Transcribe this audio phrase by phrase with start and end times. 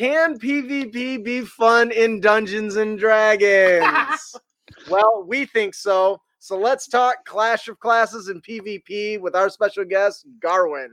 [0.00, 4.34] Can PvP be fun in Dungeons and Dragons?
[4.90, 6.22] well, we think so.
[6.38, 10.88] So let's talk Clash of Classes and PvP with our special guest, Garwin.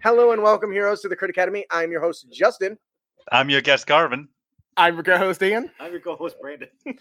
[0.00, 1.66] Hello and welcome, heroes, to the Crit Academy.
[1.72, 2.78] I'm your host, Justin.
[3.32, 4.28] I'm your guest, Garvin.
[4.76, 5.72] I'm your co-host Ian.
[5.80, 6.68] I'm your co-host Brandon.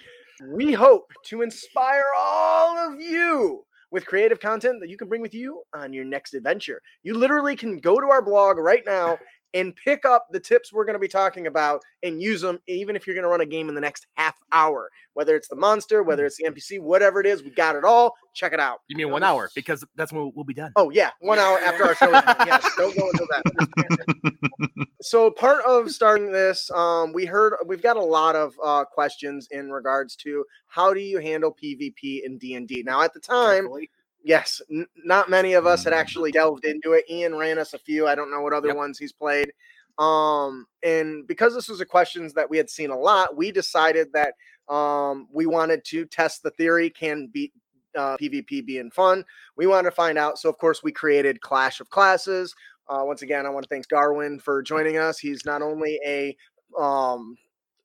[0.52, 5.34] We hope to inspire all of you with creative content that you can bring with
[5.34, 6.80] you on your next adventure.
[7.04, 9.18] You literally can go to our blog right now
[9.58, 12.96] and pick up the tips we're going to be talking about and use them even
[12.96, 14.90] if you're going to run a game in the next half hour.
[15.14, 18.14] Whether it's the monster, whether it's the NPC, whatever it is, we got it all.
[18.34, 18.82] Check it out.
[18.88, 20.72] You mean one hour because that's when we'll be done.
[20.76, 22.12] Oh yeah, one hour after our show.
[22.12, 24.88] yes, don't go into that.
[25.02, 29.48] so part of starting this, um, we heard we've got a lot of uh, questions
[29.50, 32.84] in regards to how do you handle PvP in D and D.
[32.86, 33.90] Now at the time, Carefully.
[34.28, 37.06] Yes, n- not many of us had actually delved into it.
[37.10, 38.08] Ian ran us a few.
[38.08, 38.78] I don't know what other Yep.
[38.78, 39.52] ones he's played.
[39.98, 44.10] Um, and because this was a questions that we had seen a lot, we decided
[44.14, 44.34] that
[44.72, 47.54] um, we wanted to test the theory: can beat
[47.96, 49.24] uh, PvP being fun?
[49.56, 50.38] We wanted to find out.
[50.38, 52.54] So of course, we created Clash of Classes.
[52.90, 55.18] Uh, once again, I want to thank Garwin for joining us.
[55.18, 56.36] He's not only a
[56.80, 57.38] um,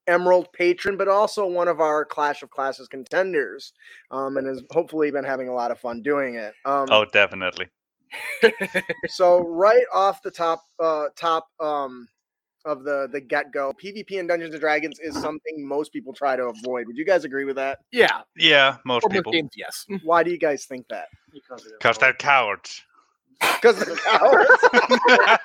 [0.06, 3.72] Emerald patron, but also one of our Clash of Classes contenders,
[4.10, 6.54] um, and has hopefully been having a lot of fun doing it.
[6.64, 7.68] Um, Oh, definitely.
[9.08, 12.08] so right off the top, uh, top um,
[12.64, 16.36] of the the get go, PvP in Dungeons and Dragons is something most people try
[16.36, 16.86] to avoid.
[16.86, 17.78] Would you guys agree with that?
[17.90, 19.32] Yeah, Yeah, most for most people.
[19.32, 19.86] games, yes.
[20.02, 21.06] Why do you guys think that?
[21.32, 21.64] Because
[21.98, 22.82] they're cowards.
[23.40, 24.48] Because they're cowards.
[24.70, 24.98] Because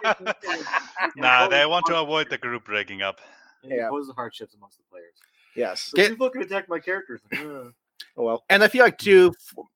[0.03, 0.37] cowards.
[1.15, 3.19] nah, they want to avoid the group breaking up.
[3.63, 3.85] And you Yeah.
[3.85, 5.13] impose the hardships amongst the players.
[5.55, 5.81] yes.
[5.83, 7.21] So Get- people can attack my characters.
[7.33, 7.71] Uh,
[8.15, 8.45] Oh, well.
[8.49, 9.33] And I feel like too,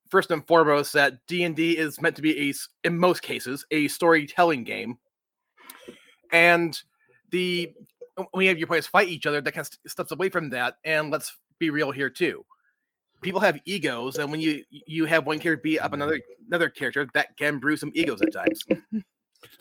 [0.09, 2.53] first and foremost, that D and D is meant to be a,
[2.83, 4.97] in most cases, a storytelling game,
[6.31, 6.79] and
[7.31, 7.73] the
[8.31, 10.77] when you have your players fight each other, that kind of steps away from that.
[10.83, 12.45] And let's be real here too.
[13.21, 17.07] People have egos, and when you you have one character beat up another another character,
[17.13, 18.63] that can bruise some egos at times.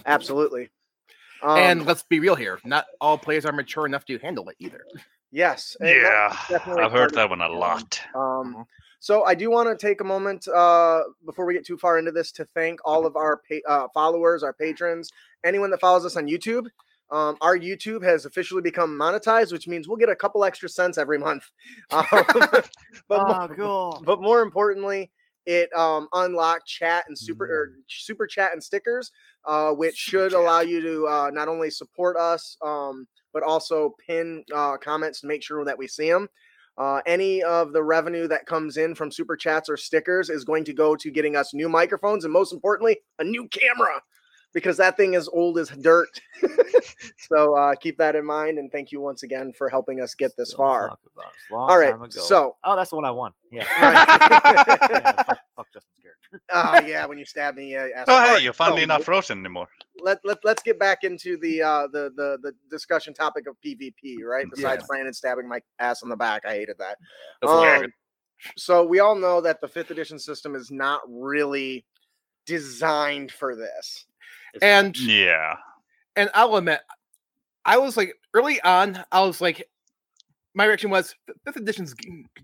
[0.06, 0.68] Absolutely.
[1.42, 4.56] Um, and let's be real here, not all players are mature enough to handle it
[4.58, 4.84] either.
[5.30, 8.00] yes, Yeah, I've heard that one a lot.
[8.14, 8.64] Um,
[8.98, 12.12] so I do want to take a moment uh, before we get too far into
[12.12, 15.10] this to thank all of our pa- uh, followers, our patrons,
[15.44, 16.66] anyone that follows us on YouTube.
[17.10, 20.98] Um, our YouTube has officially become monetized, which means we'll get a couple extra cents
[20.98, 21.44] every month.
[21.90, 22.70] Um, but,
[23.10, 24.02] oh, mo- cool.
[24.04, 25.10] but more importantly,
[25.50, 29.10] it um, unlocked chat and super or super chat and stickers,
[29.46, 34.44] uh, which should allow you to uh, not only support us, um, but also pin
[34.54, 36.28] uh, comments to make sure that we see them.
[36.78, 40.64] Uh, any of the revenue that comes in from super chats or stickers is going
[40.64, 44.00] to go to getting us new microphones and most importantly, a new camera
[44.52, 46.08] because that thing is old as dirt.
[47.18, 50.36] so uh, keep that in mind and thank you once again for helping us get
[50.36, 50.88] this Don't far.
[50.88, 51.52] talk about it.
[51.54, 52.20] Long All right, time ago.
[52.20, 53.32] so oh, that's the one I won.
[53.50, 53.64] Yeah.
[53.80, 53.94] Right.
[54.90, 56.40] yeah fuck, fuck Justin's character.
[56.52, 59.02] uh, yeah, when you stab me, uh, ask- Oh, hey, right, you're finally so not
[59.04, 59.68] frozen anymore.
[60.02, 64.22] let, let let's get back into the uh the the the discussion topic of PvP,
[64.24, 64.46] right?
[64.54, 64.86] Besides Yes.
[64.88, 66.96] Brandon stabbing my ass on the back, I hated that.
[67.42, 67.92] That's Um,
[68.56, 71.84] so we all know that the fifth edition system is not really
[72.46, 74.06] designed for this.
[74.62, 75.56] And Yeah.
[76.16, 76.80] and I'll admit,
[77.64, 79.68] I was like early on, I was like,
[80.54, 81.94] my reaction was "Th- fifth edition's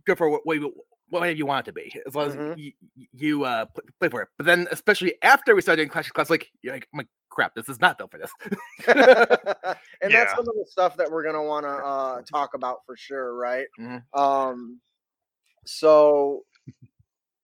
[0.05, 0.75] good for what, what, you-
[1.09, 2.57] whatever you want it to be, as long as Mhm.
[2.57, 2.73] you,
[3.13, 3.67] you uh
[4.01, 4.29] play for it.
[4.37, 7.09] But then, especially after we started doing Clash of Classes, like you're like, I'm like,
[7.31, 8.31] crap, this is not built for this.
[10.03, 12.97] and that's some of the stuff that we're gonna want to uh talk about for
[12.97, 13.67] sure, right?
[13.79, 14.03] Mhm.
[14.15, 14.81] Um,
[15.65, 16.45] so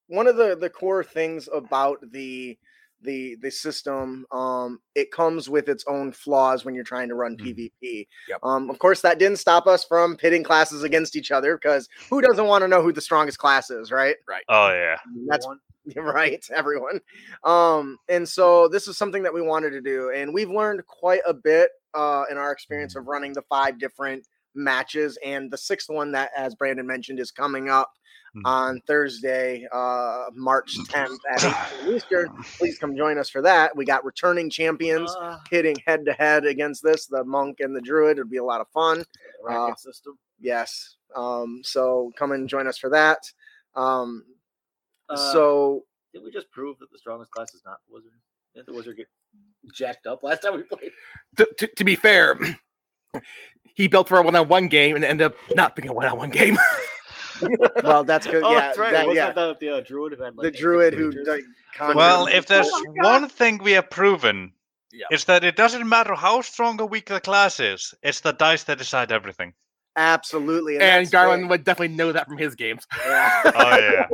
[0.07, 2.57] one of the the core things about the
[3.03, 7.35] the the system um it comes with its own flaws when you're trying to run
[7.37, 7.71] Mhm.
[7.81, 8.39] pvp Yep.
[8.43, 12.21] um of course that didn't stop us from pitting classes against each other because who
[12.21, 14.43] doesn't want to know who the strongest class is right Right.
[14.49, 14.97] Oh, yeah.
[15.27, 15.59] that's one.
[15.97, 16.99] right everyone
[17.43, 21.19] um and so this is something that we wanted to do and we've learned quite
[21.27, 25.89] a bit uh in our experience of running the five different matches and the sixth
[25.89, 27.91] one that as brandon mentioned is coming up
[28.35, 28.41] Mhm.
[28.45, 31.53] on thursday uh march 10th at 8
[31.83, 31.95] p.m.
[31.95, 36.13] eastern please come join us for that we got returning champions Uh, hitting head to
[36.13, 39.03] head against this the monk and the druid it'd be a lot of fun
[39.43, 40.17] racket Uh, system.
[40.39, 40.95] Yes.
[41.15, 43.19] Um, so come and join us for that.
[43.75, 44.25] Um,
[45.09, 48.11] Uh, so did we just prove that the strongest class is not the wizard?
[48.55, 49.07] Didn't the wizard get
[49.73, 50.91] jacked up last time we played?
[51.37, 52.37] To, to, to be fair,
[53.75, 56.57] he built for a one-on-one game and ended up not being a one-on-one game.
[57.83, 58.43] well, that's good.
[58.43, 58.91] Oh, yeah, that's right.
[58.93, 59.31] that- Wasn't yeah.
[59.33, 61.43] that the, the uh, druid who had like the druid who like,
[61.95, 63.21] Well, if there's Oh my God.
[63.21, 64.53] one thing we have proven,
[64.91, 65.05] Yeah.
[65.11, 67.93] it's that it doesn't matter how strong or weak the class is.
[68.03, 69.53] It's the dice that decide everything.
[69.95, 71.49] absolutely, and that's Garland big.
[71.51, 72.85] would definitely know that from his games.
[73.05, 73.41] Yeah.
[73.45, 74.07] Oh yeah.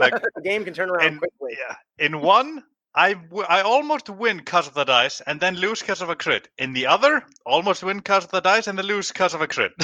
[0.00, 1.56] Like the game can turn around and- quickly.
[1.58, 1.76] yeah.
[2.06, 2.62] In one,
[2.94, 6.14] I w- I almost win because of the dice, and then lose because of a
[6.16, 6.48] crit.
[6.58, 9.48] In the other, almost win because of the dice, and then lose because of a
[9.48, 9.72] crit.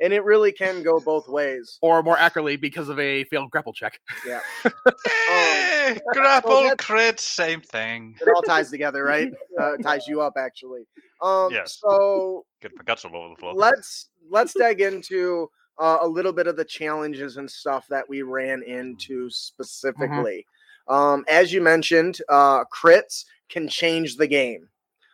[0.00, 1.78] and it really can go both ways.
[1.80, 3.98] Or more accurately, because of a failed grapple check.
[5.30, 8.14] Eh, grapple, that's- crit, same thing.
[8.20, 9.32] It all ties together, right?
[9.60, 10.82] Uh, ties you up actually.
[11.22, 11.78] Um, Yes.
[11.80, 13.54] So Get my guts all over the floor.
[13.54, 15.48] let's let's dig into
[15.78, 20.44] uh, a little bit of the challenges and stuff that we ran into specifically.
[20.88, 24.68] Um, as you mentioned, uh, crits can change the game.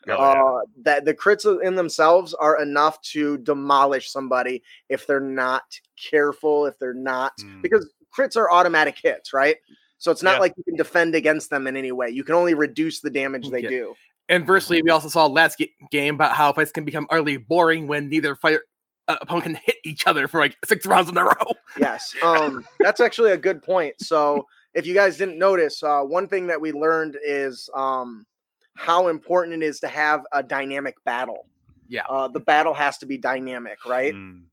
[0.08, 0.43] Oh, yeah.
[0.43, 5.62] uh, that the crits in themselves are enough to demolish somebody if they're not
[6.10, 7.62] careful, if they're not Mm.
[7.62, 9.56] because crits are automatic hits, right?
[9.99, 10.40] So it's not Yeah.
[10.40, 12.10] like you can defend against them in any way.
[12.10, 13.69] You can only reduce the damage they Yeah.
[13.69, 13.94] do.
[14.28, 18.08] Inversely, we also saw last ga- game about how fights can become utterly boring when
[18.08, 18.64] neither fighter
[19.08, 21.32] uh, opponent can hit each other for like six rounds in a row.
[21.76, 22.14] Yes.
[22.22, 23.94] Um, that's actually a good point.
[24.00, 28.25] So if you guys didn't notice, uh, one thing that we learned is um,
[28.74, 31.46] how important it is to have a dynamic battle.
[31.88, 32.04] Yeah.
[32.08, 34.14] Uh, the battle has to be dynamic, right?
[34.14, 34.44] Mm.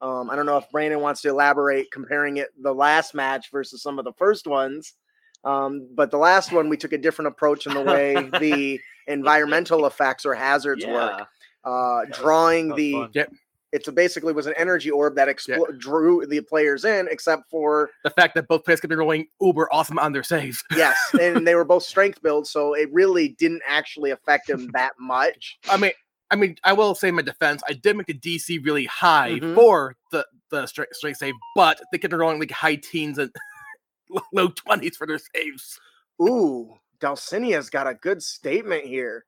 [0.00, 3.82] Um, I don't know if Brandon wants to elaborate comparing it the last match versus
[3.82, 4.94] some of the first ones.
[5.44, 9.86] Um, but the last one we took a different approach in the way the environmental
[9.86, 11.22] effects or hazards work.
[11.64, 13.10] Uh, drawing the fun.
[13.74, 17.90] It's a, basically was an energy orb that explo- drew the players in, except for
[18.04, 20.62] The fact that both players could be rolling uber awesome on their saves.
[20.76, 24.92] yes, and they were both strength builds, so it really didn't actually affect him that
[25.00, 25.58] much.
[25.68, 25.90] I mean,
[26.30, 29.40] I mean, I will say in my defense, I did make the DC really high
[29.40, 29.56] Mhm.
[29.56, 33.30] for the the strength, strength save, but they kept rolling like high teens and
[34.32, 35.80] low twenties for their saves.
[36.22, 39.24] Ooh, Dulcinea's got a good statement here.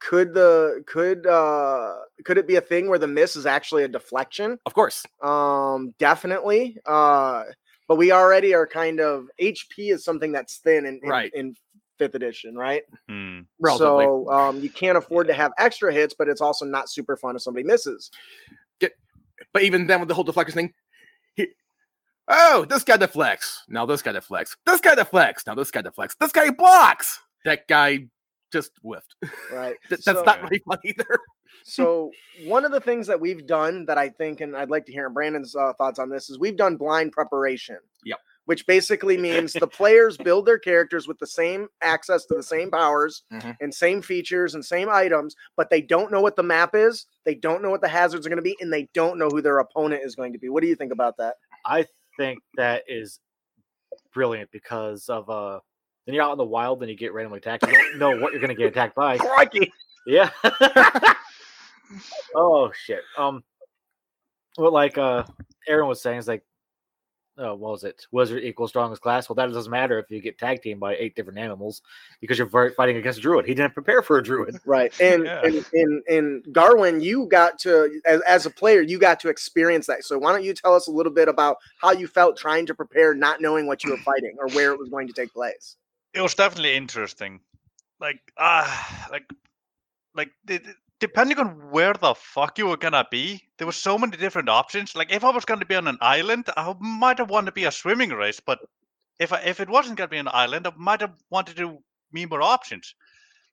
[0.00, 3.88] Could the could uh could it be a thing where the miss is actually a
[3.88, 4.58] deflection?
[4.66, 6.78] Of course, Um, definitely.
[6.86, 7.44] Uh,
[7.88, 11.32] but we already are kind of HP is something that's thin in in, Right.
[11.34, 11.54] in
[11.98, 12.82] fifth edition, right?
[13.10, 13.46] Mm.
[13.76, 17.34] So um, you can't afford to have extra hits, but it's also not super fun
[17.34, 18.10] if somebody misses.
[18.78, 18.92] Get,
[19.52, 20.74] but even then, with the whole deflection thing,
[21.34, 21.48] he,
[22.28, 23.64] oh, this guy deflects.
[23.68, 24.56] Now this guy deflects.
[24.64, 25.44] This guy deflects.
[25.44, 26.14] Now this guy deflects.
[26.20, 27.18] This guy blocks.
[27.44, 28.06] That guy
[28.52, 29.14] just whiffed.
[29.52, 29.76] Right.
[29.90, 31.18] That- that's So- not really fun either.
[31.64, 32.10] So
[32.44, 35.10] one of the things that we've done that I think, and I'd like to hear
[35.10, 37.78] Brandon's uh, thoughts on this, is we've done blind preparation.
[38.04, 38.18] Yep.
[38.44, 42.70] Which basically means the players build their characters with the same access to the same
[42.70, 43.56] powers Mhm.
[43.60, 47.34] and same features and same items, but they don't know what the map is, they
[47.34, 49.58] don't know what the hazards are going to be, and they don't know who their
[49.58, 50.48] opponent is going to be.
[50.48, 51.34] What do you think about that?
[51.66, 51.84] I
[52.16, 53.20] think that is
[54.14, 55.60] brilliant because of uh
[56.08, 57.66] then you're out in the wild and you get randomly attacked.
[57.66, 59.18] You don't know what you're gonna get attacked by.
[59.18, 59.70] Crikey!
[60.06, 60.30] Yeah.
[62.34, 63.02] oh shit.
[63.18, 63.44] Um
[64.56, 65.24] what like uh
[65.68, 66.42] Aaron was saying is like
[67.36, 68.06] oh, what was it?
[68.10, 69.28] Wizard equals strongest class.
[69.28, 71.82] Well, that doesn't matter if you get tag teamed by eight different animals
[72.22, 73.44] because you're fighting against a druid.
[73.44, 74.56] He didn't prepare for a druid.
[74.64, 74.98] Right.
[74.98, 75.44] And Yeah.
[75.44, 79.86] in, in in Garwin, you got to as, as a player, you got to experience
[79.88, 80.04] that.
[80.04, 82.74] So why don't you tell us a little bit about how you felt trying to
[82.74, 85.76] prepare, not knowing what you were fighting or where it was going to take place?
[86.18, 87.40] It was definitely interesting.
[88.00, 89.30] Like ah, like
[90.14, 94.16] like the- depending on where the fuck you were gonna be, there were so many
[94.16, 94.96] different options.
[94.96, 97.64] Like if I was gonna be on an island, I might have wanted to be
[97.66, 98.60] a swimming race, but
[99.20, 101.78] if I, if it wasn't gonna be an island, I might have wanted to
[102.12, 102.94] be more options.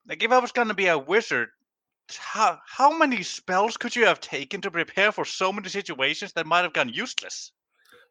[0.07, 1.50] Like if I was gonna be a wizard,
[2.19, 6.48] how how many spells could you have taken to prepare for so many situations that
[6.48, 7.53] might have gone useless?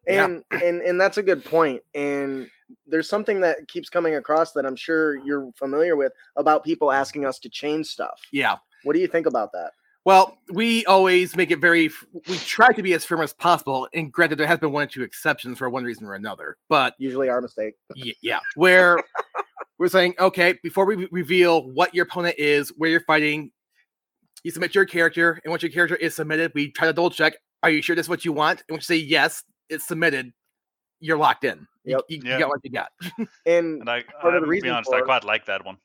[0.06, 0.24] Yeah.
[0.24, 1.82] And and and that's a good point.
[1.94, 2.48] And
[2.86, 7.26] there's something that keeps coming across that I'm sure you're familiar with about people asking
[7.26, 8.20] us to change stuff.
[8.32, 8.56] Yeah.
[8.84, 9.72] What do you think about that?
[10.04, 11.90] Well, we always make it very.
[12.28, 14.86] We try to be as firm as possible, and granted, there has been one or
[14.86, 16.58] two exceptions for one reason or another.
[16.68, 17.74] But Usually our mistake.
[17.96, 18.98] y- yeah, where
[19.78, 23.50] we're saying, okay, before we reveal what your opponent is, where you're fighting,
[24.42, 27.34] you submit your character, and once your character is submitted, we try to double check.
[27.62, 28.62] Are you sure this is what you want?
[28.68, 30.32] And once you say yes, it's submitted.
[31.00, 31.66] You're locked in.
[31.84, 32.00] You, Yep.
[32.08, 32.38] you, you Yeah.
[32.40, 32.88] got what you got.
[33.46, 35.46] And And I, Part of the I to be reason honest, I for- quite like
[35.46, 35.76] that one.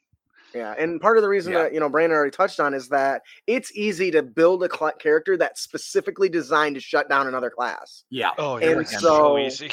[0.55, 1.63] Yeah, and part of the reason Yeah.
[1.63, 4.93] that you know Brandon already touched on is that it's easy to build a cl-
[4.93, 8.03] character that's specifically designed to shut down another class.
[8.09, 8.31] Yeah.
[8.39, 8.69] Oh, yeah.
[8.71, 9.69] And yeah, so- easy.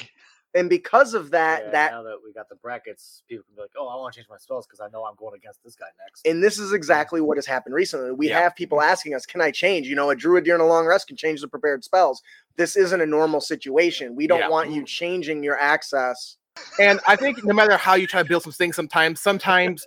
[0.56, 3.60] And because of that, Yeah, that now that we got the brackets, people can be
[3.62, 5.76] like, "Oh, I want to change my spells because I know I'm going against this
[5.76, 8.10] guy next." and this is exactly what has happened recently.
[8.10, 8.40] We Yeah.
[8.40, 11.06] have people asking us, "Can I change?" You know, a druid during a long rest
[11.08, 12.22] can change the prepared spells.
[12.56, 14.16] This isn't a normal situation.
[14.16, 14.48] We don't Yeah.
[14.48, 16.36] want you changing your access.
[16.78, 19.84] And I think no matter how you try to build some things, sometimes, sometimes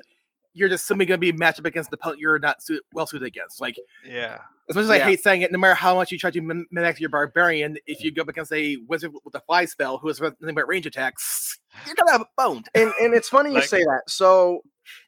[0.54, 3.06] you're just simply going to be matched up against the opponent you're not suit, well
[3.08, 3.62] suited against.
[3.62, 4.40] Like, Yeah.
[4.70, 6.68] as much as I hate saying it, no matter how much you try to mim-
[6.72, 10.08] mimic your barbarian, if you go up against a wizard with a fly spell who
[10.08, 12.68] has nothing but range attacks, you're gonna have boned.
[12.76, 14.04] And and it's funny you Like- say that.
[14.08, 14.64] So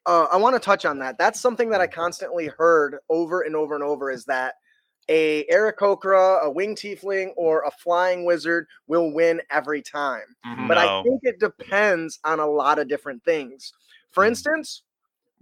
[0.05, 1.17] uh, I want to touch on that.
[1.17, 4.53] That's something that I constantly heard over and over and over is that
[5.10, 10.36] a Aarakocra, a wing tiefling, or a flying wizard will win every time.
[10.67, 13.74] But I think it depends on a lot of different things.
[14.12, 14.27] For Mm.
[14.27, 14.83] instance,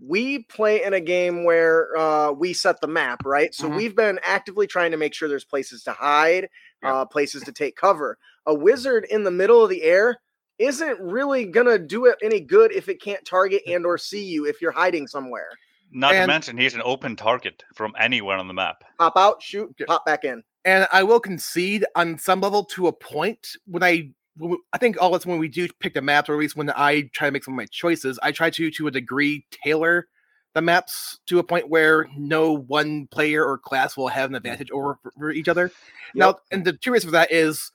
[0.01, 3.53] we play in a game where uh, we set the map, right?
[3.53, 3.75] So Mhm.
[3.75, 6.49] we've been actively trying to make sure there's places to hide,
[6.81, 7.01] Yeah.
[7.01, 8.17] uh, places to take cover.
[8.45, 10.17] A wizard in the middle of the air
[10.57, 14.45] isn't really gonna do it any good if it can't target and or see you
[14.45, 15.49] if you're hiding somewhere.
[15.91, 18.83] Not to mention, he's an open target from anywhere on the map.
[18.99, 20.43] Pop out, shoot, pop back in.
[20.65, 24.11] And I will concede on some level to a point when I.
[24.73, 27.09] I think all it's when we do pick the maps, or at least when I
[27.13, 30.07] try to make some of my choices, I try to, to a degree, tailor
[30.55, 34.71] the maps to a point where no one player or class will have an advantage
[34.71, 35.71] over, over each other.
[36.15, 37.71] Now, and the two reasons for that is,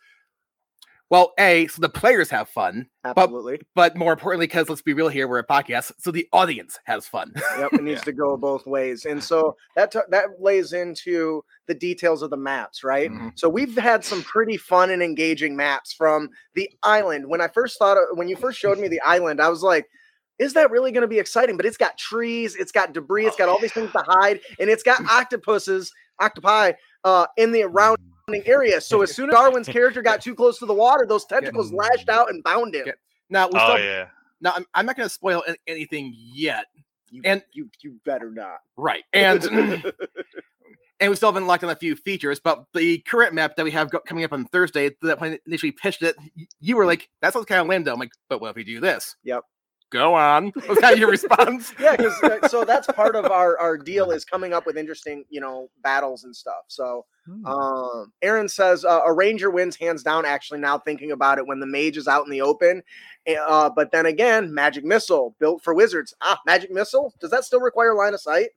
[1.10, 3.60] well, a so the players have fun, Absolutely.
[3.74, 7.06] but more importantly, because let's be real here, we're a podcast, so the audience has
[7.06, 7.32] fun.
[7.58, 11.74] Yep, it needs to go both ways, and so that t- that lays into the
[11.74, 13.10] details of the maps, right?
[13.10, 13.32] Mhm.
[13.38, 17.28] So we've had some pretty fun and engaging maps from the island.
[17.28, 19.86] When I first thought, of, when you first showed me the island, I was like,
[20.38, 23.36] "Is that really going to be exciting?" But it's got trees, it's got debris, it's
[23.36, 26.72] got all these things to hide, and it's got octopuses, octopi,
[27.04, 28.80] uh, in the surrounding area.
[28.80, 32.08] So as soon as Darwin's character got too close to the water, those tentacles lashed
[32.08, 32.84] out and bound him.
[32.86, 32.92] Yeah.
[33.30, 34.06] Now, we Oh still, yeah.
[34.40, 36.66] now I'm, I'm not going to spoil anything yet,
[37.10, 38.58] You, And- you, you better not.
[38.76, 39.04] right?
[39.12, 39.44] And
[41.00, 43.72] and we still haven't locked on a few features, but the current map that we
[43.72, 46.14] have go- coming up on Thursday, that when I initially pitched it,
[46.60, 46.88] you were hmm.
[46.90, 49.16] like, "That sounds kind of lame." though." I'm like, "But what if we do this?"
[49.24, 49.42] Yep.
[49.90, 50.52] Go on.
[50.68, 51.72] Was that your response?
[51.80, 55.40] yeah, because so that's part of our our deal is coming up with interesting, you
[55.40, 56.64] know, battles and stuff.
[56.68, 57.46] So, Hmm.
[57.46, 60.26] um, Aaron says uh, a ranger wins hands down.
[60.26, 62.82] Actually, now thinking about it, when the mage is out in the open,
[63.26, 66.14] Eh, uh, but then again, magic missile built for wizards.
[66.20, 67.14] Ah, magic missile.
[67.20, 68.50] Does that still require line of sight?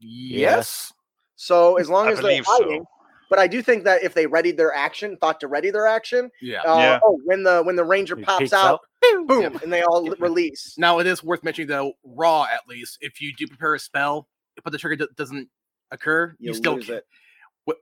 [0.00, 0.92] Yes.
[1.36, 2.80] So as long I as they're believe hiding.
[2.82, 2.88] so.
[3.28, 6.30] But I do think that if they readied their action, thought to ready their action,
[6.40, 6.62] Yeah.
[6.62, 7.00] uh, Yeah.
[7.04, 8.80] oh, when the when the ranger He pops peeks out,
[9.26, 9.62] boom, Yep.
[9.62, 10.74] and they all release.
[10.78, 14.28] Now it is worth mentioning though, raw at least, if you do prepare a spell,
[14.64, 15.48] but the trigger do- doesn't
[15.90, 17.04] occur, you, You still lose it.
[17.68, 17.72] Wh-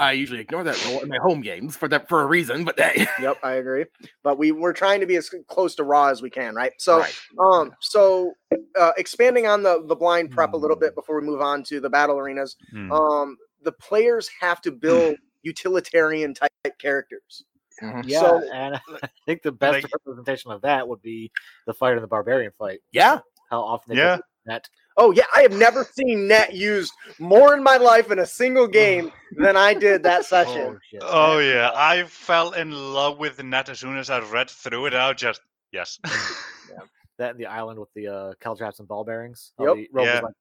[0.00, 2.78] I usually ignore that rule in my home games for that for a reason, but
[2.78, 3.04] hey.
[3.20, 3.84] Yep, I agree.
[4.22, 6.72] But we we're trying to be as close to raw as we can, right?
[6.78, 7.14] So, Right.
[7.40, 8.32] um, so
[8.78, 11.80] uh, expanding on the the blind prep a little bit before we move on to
[11.80, 12.92] the battle arenas, Hmm.
[12.92, 17.42] um, the players have to build utilitarian type characters.
[17.82, 18.04] Mhm.
[18.06, 21.30] Yeah, So- and I think the best Like- representation of that would be
[21.66, 22.80] the fight in the barbarian fight.
[22.92, 23.18] Yeah.
[23.50, 24.16] How often they Yeah.
[24.16, 24.68] get that
[25.00, 28.66] Oh yeah, I have never seen net used more in my life in a single
[28.82, 30.80] game than I did that session.
[31.02, 31.34] oh.
[31.34, 34.94] Oh yeah, I fell in love with net as soon as I read through it.
[34.94, 35.98] I was just yes.
[37.18, 39.52] that and the island with the uh caltrops and ball bearings.
[39.58, 39.86] How Yep.
[39.92, 40.20] the Yeah.
[40.20, 40.34] like,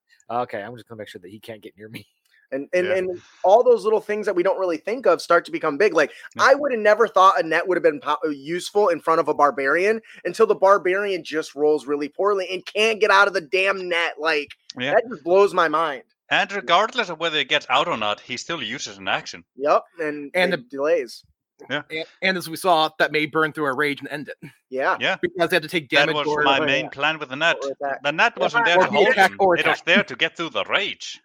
[0.43, 2.07] okay, I'm just gonna make sure that he can't get near me.
[2.51, 2.95] And and, Yeah.
[2.95, 5.93] and all those little things that we don't really think of start to become big
[5.93, 6.43] like Yeah.
[6.43, 9.19] i would have never thought a net would have been po- uh, useful in front
[9.19, 13.33] of a barbarian until the barbarian just rolls really poorly and can't get out of
[13.33, 14.91] the damn net like Yeah.
[14.91, 18.35] that just blows my mind and regardless of whether it gets out or not, he
[18.35, 19.45] still uses an action.
[19.55, 21.23] yep and And the delays
[21.69, 21.83] And,
[22.21, 24.37] and as we saw, that may burn through a rage and end it
[24.69, 26.15] yeah Yeah, because they have to take that damage.
[26.17, 26.89] was or, my or- main yeah.
[26.91, 27.57] plan with the net.
[28.03, 29.37] The net wasn't there or to hold attack him.
[29.39, 31.19] or It was there to get through the rage.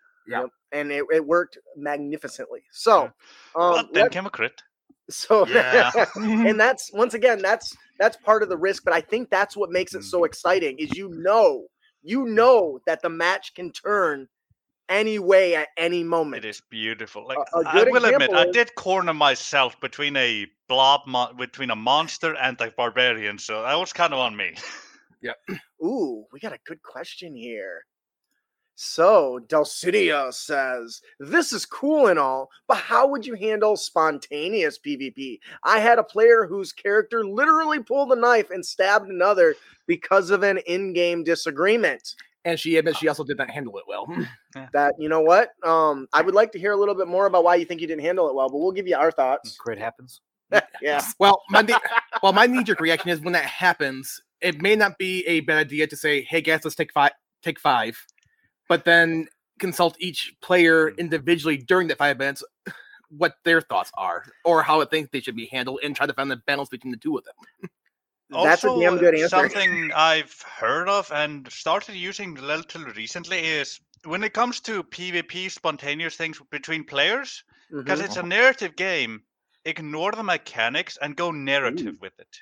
[0.72, 3.12] And it, it worked magnificently so um
[3.54, 4.62] but then let- came a crit.
[5.10, 5.90] so Yeah.
[6.16, 9.70] and that's once again that's that's part of the risk but i think that's what
[9.70, 11.66] makes it so exciting is you know
[12.02, 14.28] you know that the match can turn
[14.88, 17.26] any way at any moment It is beautiful.
[17.26, 21.36] Like a I good will admit, example I did corner myself between a blob, mon-
[21.36, 24.54] between a monster and a barbarian, so that was kind of on me.
[25.22, 25.32] Yeah.
[25.82, 27.84] Ooh, we got a good question here.
[28.84, 35.38] So, Dulcinea says, This is cool and all, but how would you handle spontaneous PvP?
[35.62, 39.54] I had a player whose character literally pulled a knife and stabbed another
[39.86, 42.16] because of an in game disagreement.
[42.44, 44.06] and she admits she also did not handle it well.
[44.74, 45.50] That, you know what?
[45.64, 47.86] Um, I would like to hear a little bit more about why you think you
[47.86, 49.56] didn't handle it well, but we'll give you our thoughts.
[49.56, 50.20] Crit happens.
[50.82, 51.00] yeah.
[51.20, 51.74] Well, my knee-
[52.22, 55.58] well, my knee jerk reaction is when that happens, it may not be a bad
[55.58, 57.12] idea to say, "Hey guys, let's take five,
[57.42, 57.96] take five,
[58.72, 62.42] but then consult each player individually during the five minutes
[63.10, 66.14] what their thoughts are or how it thinks they should be handled, and try to
[66.14, 67.34] find the balance between the two of them.
[68.30, 69.28] That's a Also, damn good answer.
[69.28, 75.50] Something I've heard of and started using relatively recently is when it comes to PvP
[75.50, 77.44] spontaneous things between players,
[77.76, 78.04] because Mhm.
[78.06, 79.22] it's a narrative game,
[79.66, 82.38] ignore the mechanics and go narrative with it.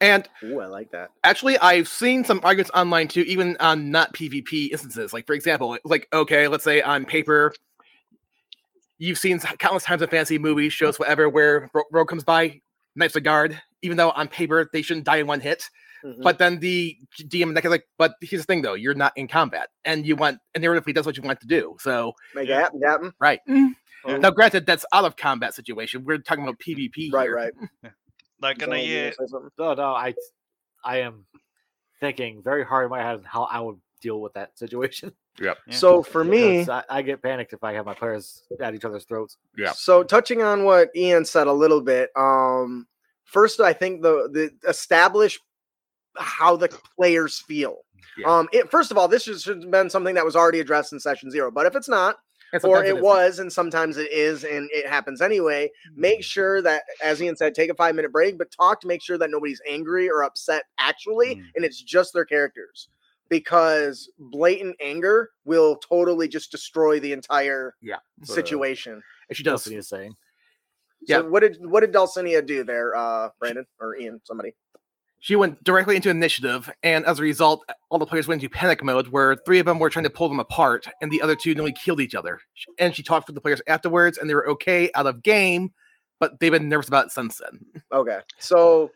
[0.00, 1.10] And Ooh, I like that.
[1.24, 5.12] actually, I've seen some arguments online too, even on not PvP instances.
[5.12, 7.52] Like, for example, like okay, let's say on paper,
[8.98, 12.60] you've seen countless times in fantasy movies, shows, whatever, where Ro- Rogue comes by,
[12.96, 15.64] knifes a guard, even though on paper they shouldn't die in one hit.
[16.04, 16.22] Mhm.
[16.22, 16.96] But then the
[17.28, 20.16] DM deck is like, but here's the thing though, you're not in combat, and you
[20.16, 21.76] want and narratively does what you want to do.
[21.80, 23.12] So Make it happen, happen.
[23.20, 23.40] right.
[24.02, 24.16] Oh.
[24.16, 26.04] Now, granted, that's out of combat situation.
[26.06, 27.12] We're talking about PvP.
[27.12, 27.34] Right, here.
[27.36, 27.52] right.
[28.42, 29.52] Like in a Someone year, wanna say?
[29.58, 30.14] No, no, I,
[30.84, 31.26] I am
[32.00, 35.12] thinking very hard in my head how I would deal with that situation.
[35.40, 35.54] Yeah.
[35.70, 39.04] So for me, I, I get panicked if I have my players at each other's
[39.04, 39.36] throats.
[39.56, 39.72] Yeah.
[39.72, 42.86] So touching on what Ian said a little bit, um,
[43.24, 45.38] first I think the the establish
[46.16, 47.78] how the players feel.
[48.18, 48.26] Yeah.
[48.26, 50.92] Um, it, first of all, this should should have been something that was already addressed
[50.92, 51.50] in session zero.
[51.50, 52.29] But if it's not, And
[52.64, 57.22] or it, was, and sometimes it is, and it happens anyway, make sure that, as
[57.22, 60.08] Ian said, take a five minute break, but talk to make sure that nobody's angry
[60.10, 61.44] or upset actually, Mm.
[61.56, 62.88] and it's just their characters.
[63.28, 67.98] Because blatant anger will totally just destroy the entire Yeah.
[68.24, 69.00] Situation.
[69.28, 69.64] And she does.
[69.64, 70.16] what he's saying.
[71.06, 71.28] So Yeah.
[71.28, 74.20] what did what did Dulcinea do there, uh, Brandon or Ian?
[74.24, 74.54] Somebody.
[75.22, 78.82] She went directly into initiative, and as a result, all the players went into panic
[78.82, 81.54] mode, where three of them were trying to pull them apart, and the other two
[81.54, 82.40] nearly killed each other.
[82.78, 85.72] And she talked with the players afterwards, and they were okay out of game,
[86.20, 87.82] but they've been nervous about it since then.
[87.92, 88.92] Okay, so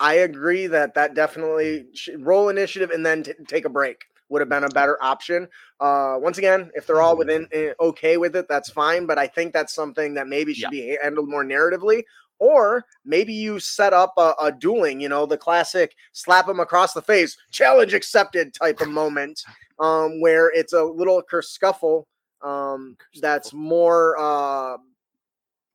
[0.00, 1.86] I agree that that definitely
[2.18, 5.46] roll initiative and then t- take a break would have been a better option.
[5.78, 9.04] Uh, once again, if they're all within uh, okay with it, that's fine.
[9.04, 12.04] But I think that's something that maybe should be handled more narratively.
[12.42, 16.92] Or maybe you set up a, a dueling, you know, the classic slap them across
[16.92, 19.44] the face, challenge accepted type of moment,
[19.78, 22.08] um, where it's a little kerscuffle
[22.42, 24.76] um, that's more uh,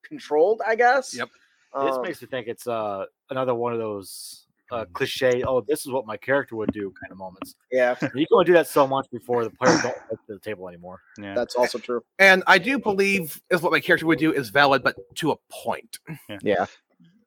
[0.03, 1.15] controlled, I guess.
[1.15, 1.29] Yep.
[1.85, 5.43] This Um, makes me think it's uh another one of those uh, cliche.
[5.43, 7.55] Oh, this is what my character would do kind of moments.
[7.71, 10.39] yeah, You can only do that so much before the players don't get to the
[10.39, 11.01] table anymore.
[11.19, 11.33] yeah.
[11.33, 12.01] that's also true.
[12.19, 15.35] And I do believe is what my character would do is valid, but to a
[15.51, 15.99] point.
[16.41, 16.65] Yeah.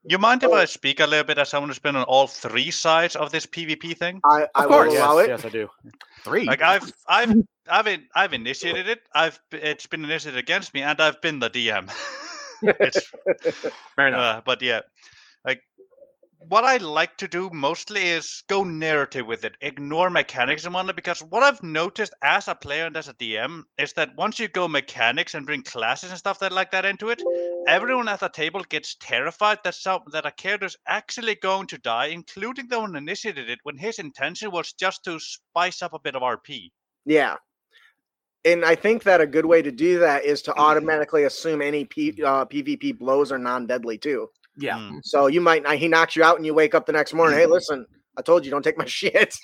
[0.05, 0.55] You mind if Oh.
[0.55, 3.45] I speak a little bit as someone who's been on all three sides of this
[3.45, 4.19] PvP thing?
[4.25, 4.89] I, I course.
[4.89, 5.29] will Yes, it.
[5.29, 5.69] yes, I do.
[6.25, 6.45] Three.
[6.47, 7.35] Like I've I've
[7.71, 9.01] I've in, I've initiated it.
[9.15, 11.91] I've it's been initiated against me, and I've been the DM.
[12.63, 13.13] it's
[13.95, 14.39] Fair enough.
[14.39, 14.85] uh, but yeah, like
[16.49, 20.97] what I like to do mostly is go narrative with it, ignore mechanics and whatnot.
[20.97, 24.49] Because what I've noticed as a player and as a DM is that once you
[24.49, 27.23] go mechanics and bring classes and stuff that like that into it,
[27.69, 32.07] everyone at the table gets terrified that some that a character's actually going to die,
[32.07, 36.17] including the one initiated it, when his intention was just to spice up a bit
[36.17, 36.71] of RP.
[37.05, 37.37] Yeah.
[38.47, 41.85] And I think that a good way to do that is to automatically assume any
[41.85, 44.29] P, uh, PvP blows are non-deadly too.
[44.61, 44.77] Yeah.
[44.79, 45.01] Mm.
[45.03, 47.39] So you might he knocks you out and you wake up the next morning.
[47.39, 49.35] Hey, listen, I told you don't take my shit.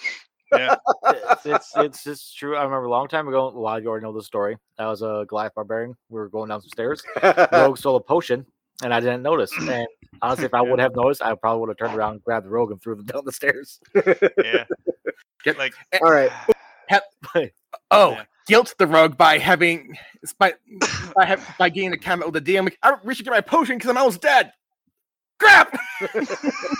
[0.53, 0.77] Yeah.
[1.09, 2.55] it's, it's it's just true.
[2.57, 3.49] I remember a long time ago.
[3.49, 4.57] A lot of you already know the story.
[4.79, 5.97] I was a Goliath barbarian.
[6.09, 7.03] We were going down some stairs.
[7.53, 8.47] Rogue stole a potion,
[8.85, 9.51] and I didn't notice.
[9.69, 9.89] And
[10.23, 12.71] honestly, if I would have noticed, I probably would have turned around, grabbed the rogue,
[12.71, 13.81] and threw them down the stairs.
[14.43, 14.65] Yeah.
[15.45, 16.31] Get- like All right.
[17.91, 18.25] Oh, Yeah.
[18.47, 19.97] guilt the rogue by having
[20.39, 20.55] by
[21.17, 22.73] by, have, by getting a comment with the DM.
[22.83, 24.53] I wish to get my potion because I'm almost dead.
[25.39, 25.79] Crap.
[26.01, 26.07] I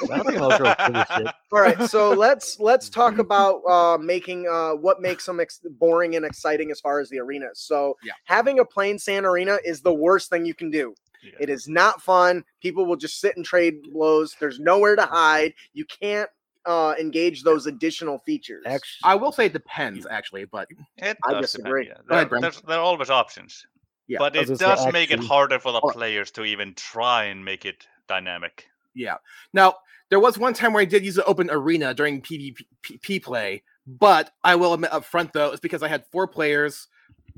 [0.09, 1.27] don't think most rogues do this shit.
[1.53, 1.83] All right.
[1.89, 6.71] So let's let's talk about uh, making uh, what makes them ex- boring and exciting
[6.71, 7.61] as far as the arenas.
[7.61, 8.13] So Yeah.
[8.25, 10.95] having a plain sand arena is the worst thing you can do.
[11.23, 11.33] Yeah.
[11.41, 12.45] It is not fun.
[12.61, 14.37] People will just sit and trade blows.
[14.39, 15.55] There's nowhere to hide.
[15.73, 16.29] You can't
[16.67, 18.65] uh, engage those additional features.
[18.67, 21.85] Actually, I will say it depends actually, but It I disagree.
[21.87, 22.17] depend, Yeah.
[22.19, 22.43] There, Bram.
[22.43, 23.67] there's, there are always options.
[24.09, 25.91] Yeah, but it gonna say, does make it harder for the Oh.
[25.91, 28.67] players to even try and make it dynamic.
[28.95, 29.17] yeah.
[29.53, 29.75] Now
[30.11, 34.31] there was one time where I did use the open arena during PvP play, but
[34.45, 36.87] I will admit up front though, it's because I had four players,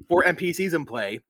[0.08, 1.20] four NPCs in play,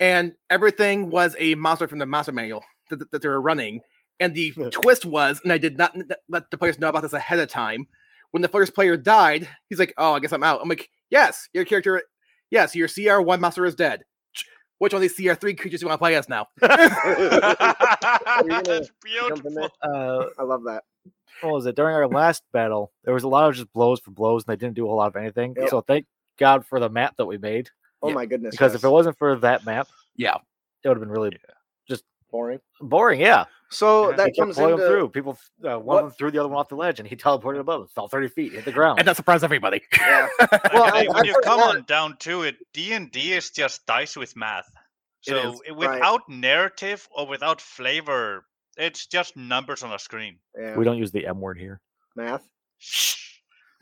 [0.00, 3.80] and everything was a monster from the monster manual that, that- that they were running.
[4.20, 5.96] And the twist was, and I did not
[6.28, 7.86] let the players know about this ahead of time.
[8.30, 11.48] When the first player died, he's like, "Oh, I guess I'm out." I'm like, "Yes,
[11.52, 12.02] your character,
[12.50, 14.04] yes, your CR one monster is dead."
[14.82, 16.48] Which one of these CR3 creatures you want to play as now?
[16.60, 18.82] That's jump in there?
[19.04, 19.68] beautiful.
[19.80, 20.82] Uh, I love that.
[21.40, 21.76] what was it?
[21.76, 24.56] During our last battle, there was a lot of just blows for blows, and they
[24.56, 25.54] didn't do a whole lot of anything.
[25.56, 25.68] Yep.
[25.68, 27.70] So thank God for the map that we made,
[28.02, 28.50] Oh Yeah, my goodness.
[28.50, 30.34] because if it wasn't for that map, Yeah.
[30.82, 31.36] it would have been really
[31.88, 32.58] just boring.
[32.80, 33.20] boring.
[33.20, 34.16] Yeah, So Yeah.
[34.16, 35.08] that comes into through.
[35.08, 37.16] People, uh, one What- of them threw the other one off the ledge, and he
[37.16, 38.98] teleported above, and fell thirty feet, hit the ground.
[38.98, 39.82] And that surprised everybody.
[39.98, 40.28] Yeah.
[40.72, 43.32] Well, Like, I- when I you come forgot- on down to it, D and D
[43.32, 44.70] is just dice with math.
[45.22, 45.76] So is, i- right.
[45.76, 48.44] without narrative or without flavor,
[48.76, 50.38] it's just numbers on a screen.
[50.58, 50.76] Yeah.
[50.76, 51.80] we don't use the M word here.
[52.16, 52.42] Math.
[52.78, 53.31] Shh.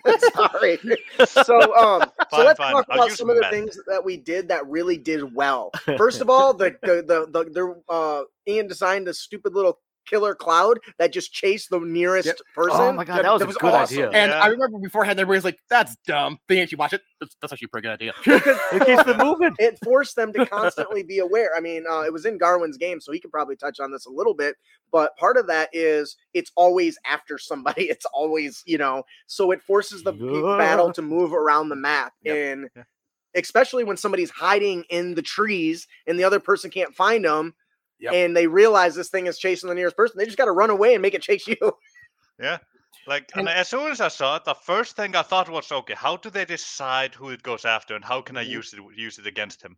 [0.34, 0.78] Sorry.
[1.26, 2.72] So um so let's fine.
[2.72, 5.70] talk I'll about some of the things that we did that really did well.
[5.96, 10.34] First of all, the the the, the, the uh Ian designed a stupid little killer
[10.34, 12.38] cloud that just chased the nearest Yep.
[12.54, 12.80] person.
[12.80, 13.96] Oh my god, that was that a good awesome.
[13.98, 14.10] idea.
[14.10, 14.40] And Yeah.
[14.42, 17.02] I remember beforehand, everybody's like, "That's dumb." Then you actually watch it.
[17.20, 18.12] That's, that's actually a pretty good idea.
[18.26, 19.54] it keeps it moving.
[19.58, 21.50] it forced them to constantly be aware.
[21.56, 24.06] I mean, uh, it was in Garwin's game, so he could probably touch on this
[24.06, 24.56] a little bit.
[24.92, 27.84] But part of that is it's always after somebody.
[27.90, 32.12] It's always you know, so it forces the pe- battle to move around the map,
[32.22, 32.36] Yep.
[32.36, 32.82] and Yeah.
[33.34, 37.54] especially when somebody's hiding in the trees and the other person can't find them.
[38.00, 38.12] Yep.
[38.14, 40.16] And they realize this thing is chasing the nearest person.
[40.18, 41.56] They just got to run away and make it chase you.
[42.40, 42.56] Yeah.
[43.06, 45.70] Like, And- and as soon as I saw it, the first thing I thought was,
[45.70, 48.50] okay, how do they decide who it goes after, and how can I Mhm.
[48.50, 49.76] use it use it against him?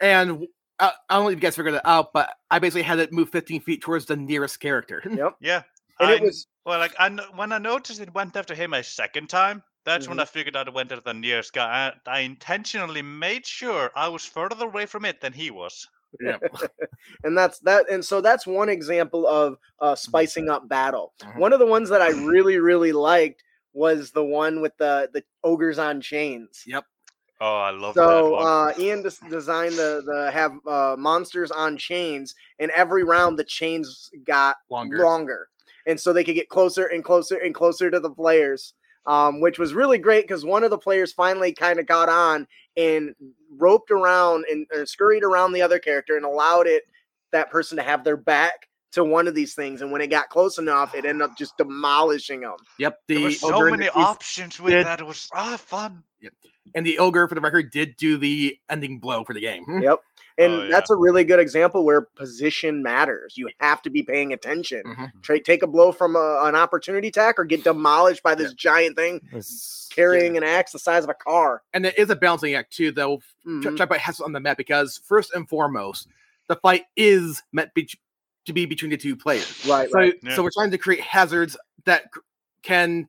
[0.00, 0.46] And
[0.78, 3.12] I, I don't know if you guys figured it out, but I basically had it
[3.12, 5.02] move 15 feet towards the nearest character.
[5.10, 5.36] Yep.
[5.40, 5.62] Yeah.
[6.00, 8.82] And I, it was well, like I when I noticed it went after him a
[8.84, 9.62] second time.
[9.84, 10.22] That's when Mhm.
[10.22, 11.92] I figured out it went after the nearest guy.
[12.06, 15.88] I, I intentionally made sure I was further away from it than he was.
[16.20, 16.38] Yeah.
[17.24, 21.36] and that's that and so that's one example of uh spicing up battle Mhm.
[21.38, 23.42] one of the ones that i really really liked
[23.72, 26.84] was the one with the the ogres on chains yep
[27.40, 28.46] Oh, I love that so one.
[28.46, 33.44] uh ian des- designed the the have uh monsters on chains and every round the
[33.44, 35.04] chains got Longer.
[35.04, 35.48] longer
[35.86, 38.74] and so they could get closer and closer and closer to the players
[39.06, 42.46] um, which was really great because one of the players finally kind of got on
[42.76, 43.14] and
[43.56, 46.82] roped around and or scurried around the other character and allowed it
[47.32, 50.28] that person to have their back to one of these things and when it got
[50.30, 52.98] close enough it ended up just demolishing them Yep.
[53.08, 55.00] there The were so many the- options with did- that.
[55.00, 56.02] It was ah fun.
[56.74, 59.64] And the ogre, for the record, did do the ending blow for the game.
[59.82, 60.00] yep
[60.40, 60.70] and Oh, yeah.
[60.70, 65.10] that's a really good example where position matters you have to be paying attention Mhm.
[65.22, 68.94] Tra- take a blow from a, an opportunity attack or get demolished by this giant
[68.96, 72.54] thing It's- carrying an axe the size of a car And it is a balancing
[72.54, 73.20] act too, though.
[73.46, 73.76] Mhm.
[73.76, 76.06] Try to has on the map because first and foremost,
[76.46, 77.88] the fight is meant be,
[78.44, 79.66] to be between the two players.
[79.66, 80.36] right So, right Yeah.
[80.36, 82.04] so we're trying to create hazards that
[82.62, 83.08] can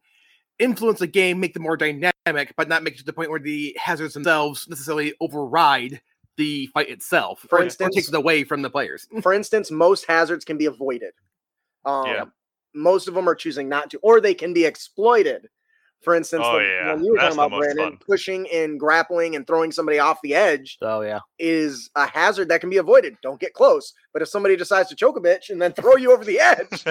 [0.60, 3.40] influence the game, make them more dynamic, but not make it to the point where
[3.40, 6.02] the hazards themselves necessarily override
[6.38, 9.08] the fight itself, For or, or instance- takes it away from the players.
[9.22, 11.14] for instance, most hazards can be avoided.
[11.86, 12.26] Um, Yeah.
[12.76, 15.50] Most of them are choosing not to, or they can be exploited.
[16.02, 16.94] For instance, Oh, the yeah.
[16.94, 17.98] one you were That's talking about, Brandon, fun.
[18.08, 21.20] pushing and grappling and throwing somebody off the edge Oh yeah.
[21.40, 23.18] is a hazard that can be avoided.
[23.22, 23.94] Don't get close.
[24.14, 26.84] But if somebody decides to choke a bitch and then throw you over the edge,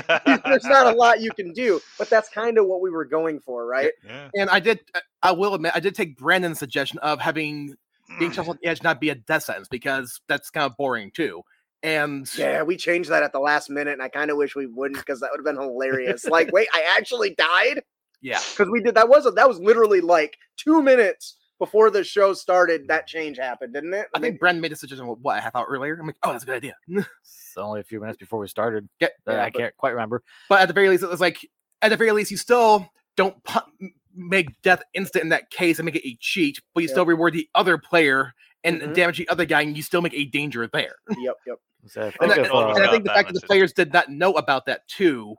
[0.45, 1.81] there's not a lot you can do.
[1.99, 3.93] But that's kind of what we were going for, right?
[4.05, 4.29] yeah.
[4.35, 7.75] And I did, uh, I will admit, I did take Brandon's suggestion of having
[8.19, 11.11] being shot off the edge not be a death sentence because that's kind of boring
[11.13, 11.43] too.
[11.83, 14.67] And Yeah, we changed that at the last minute, and I kind of wish we
[14.67, 16.25] wouldn't because that would have been hilarious.
[16.25, 17.83] like, wait, I actually died.
[18.21, 22.33] Yeah, because we did that was that was literally like two minutes before the show
[22.35, 25.57] started that change happened didn't it I think Brandon made a suggestion what a half
[25.57, 25.99] hour earlier.
[25.99, 26.77] I'm like, oh, that's a good idea.
[27.51, 28.89] It's only a few minutes before we started.
[29.01, 30.23] Yeah, Uh, yeah, I but- can't quite remember.
[30.49, 31.45] But at the very least, it was like
[31.83, 35.87] at the very least, you still don't pu- make death instant in that case and
[35.87, 36.93] make it a cheat, but you Yeah.
[36.95, 38.95] still reward the other player and Mhm.
[38.95, 40.97] damage the other guy, and you still make a danger there.
[41.19, 43.47] yep yep So I And, think I, if, and I think the fact that the
[43.47, 45.35] players did not know about that too,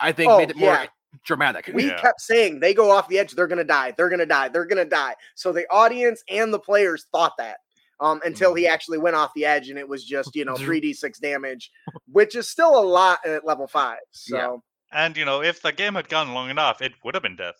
[0.00, 0.86] I think Oh, made it more yeah.
[1.24, 1.70] Dramatic.
[1.74, 2.00] we Yeah.
[2.00, 4.84] kept saying they go off the edge they're gonna die they're gonna die they're gonna
[4.84, 7.58] die so the audience and the players thought that
[8.00, 11.20] um, until he actually went off the edge and it was just you know 3d6
[11.20, 11.70] damage
[12.10, 14.56] which is still a lot at level five so Yeah.
[14.92, 17.54] And you know, if the game had gone long enough, it would have been death.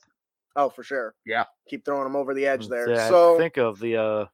[0.57, 1.45] oh for sure Yeah.
[1.69, 4.27] keep throwing them over the edge there Yeah, so I think of the uh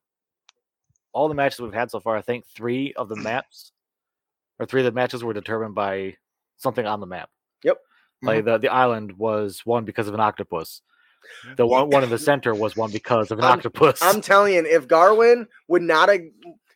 [1.12, 2.16] all the matches we've had so far.
[2.16, 3.72] I think three of the maps
[4.58, 6.16] or three of the matches were determined by
[6.58, 7.30] something on the map.
[7.64, 7.78] Yep.
[8.22, 10.82] Like the the island was one because of an octopus.
[11.56, 14.00] The one one in the center was one because of an I'm- octopus.
[14.02, 16.20] I'm telling you, if Garwin would not have,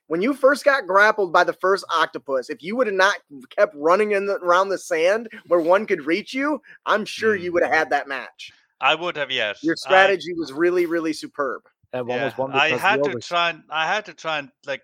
[0.09, 3.14] when you first got grappled by the first octopus, if you would have not
[3.57, 7.50] kept running in the, around the sand where one could reach you, I'm sure you
[7.50, 7.55] Mm.
[7.55, 8.53] would have had that match.
[8.81, 9.62] I would have, yes.
[9.62, 11.62] Your I- strategy was really, really superb.
[11.92, 14.50] and one yeah, was one I had to try and I had to try and
[14.66, 14.83] like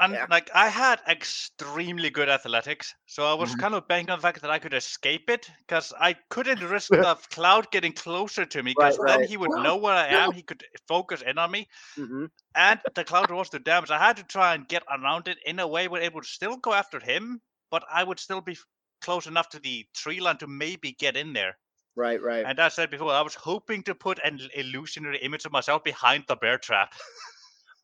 [0.00, 0.26] and Yeah.
[0.28, 3.56] like I had extremely good athletics, so I was Mhm.
[3.56, 6.92] kind of banking on the fact that I could escape it because I couldn't risk
[7.00, 9.28] the cloud getting closer to me because Right, then right.
[9.28, 10.32] he would know where I am.
[10.32, 12.26] He could focus in on me, Mhm.
[12.54, 13.90] and the cloud was to damage.
[13.90, 16.56] I had to try and get around it in a way where it would still
[16.58, 18.58] go after him, but I would still be
[19.02, 21.58] close enough to the tree line to maybe get in there.
[21.96, 22.48] Right, right.
[22.48, 25.84] And as I said before, I was hoping to put an illusionary image of myself
[25.84, 26.94] behind the bear trap.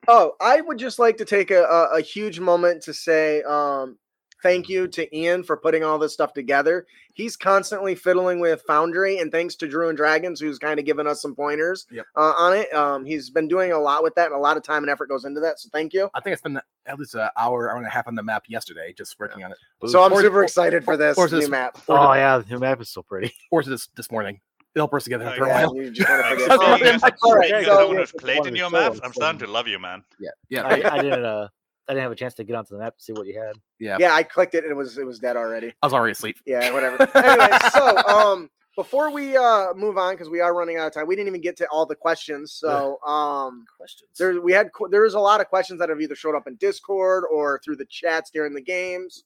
[0.08, 3.96] Oh, I would just like to take a, a, a huge moment to say um,
[4.42, 6.86] thank you to Ian for putting all this stuff together.
[7.14, 11.06] He's constantly fiddling with Foundry, and thanks to Drew and Dragons, who's kind of given
[11.06, 12.06] us some pointers Yep.
[12.16, 12.72] uh, on it.
[12.74, 15.08] Um, he's been doing a lot with that, and a lot of time and effort
[15.10, 15.60] goes into that.
[15.60, 16.08] So thank you.
[16.14, 18.44] I think I spent at least an hour, hour and a half on the map
[18.48, 19.58] yesterday, just working on it.
[19.86, 21.78] So I'm super excited for this or new this- map.
[21.88, 23.32] Oh yeah, the new map is so pretty.
[23.52, 24.40] Or this this morning.
[24.74, 25.76] It helped us together Oh, for a while.
[25.76, 26.48] you just wanna Like, forget.
[26.48, 28.56] That's what speaking I'm as, like, all right, speaking as so- someone who's played in
[28.56, 30.02] your the maps, I'm starting to love you, man.
[30.48, 31.24] Yeah, I, I didn't.
[31.24, 31.48] Uh,
[31.88, 33.56] I didn't have a chance to get onto the map to see what you had.
[33.80, 33.96] yeah.
[33.98, 35.74] yeah, I clicked it and it was it was dead already.
[35.82, 36.36] I was already asleep.
[36.46, 37.02] Yeah, whatever.
[37.16, 41.08] anyway, so um before we uh move on because we are running out of time,
[41.08, 42.52] we didn't even get to all the questions.
[42.52, 44.08] So um Questions.
[44.16, 46.46] there we had qu- there was a lot of questions that have either showed up
[46.46, 49.24] in Discord or through the chats during the games.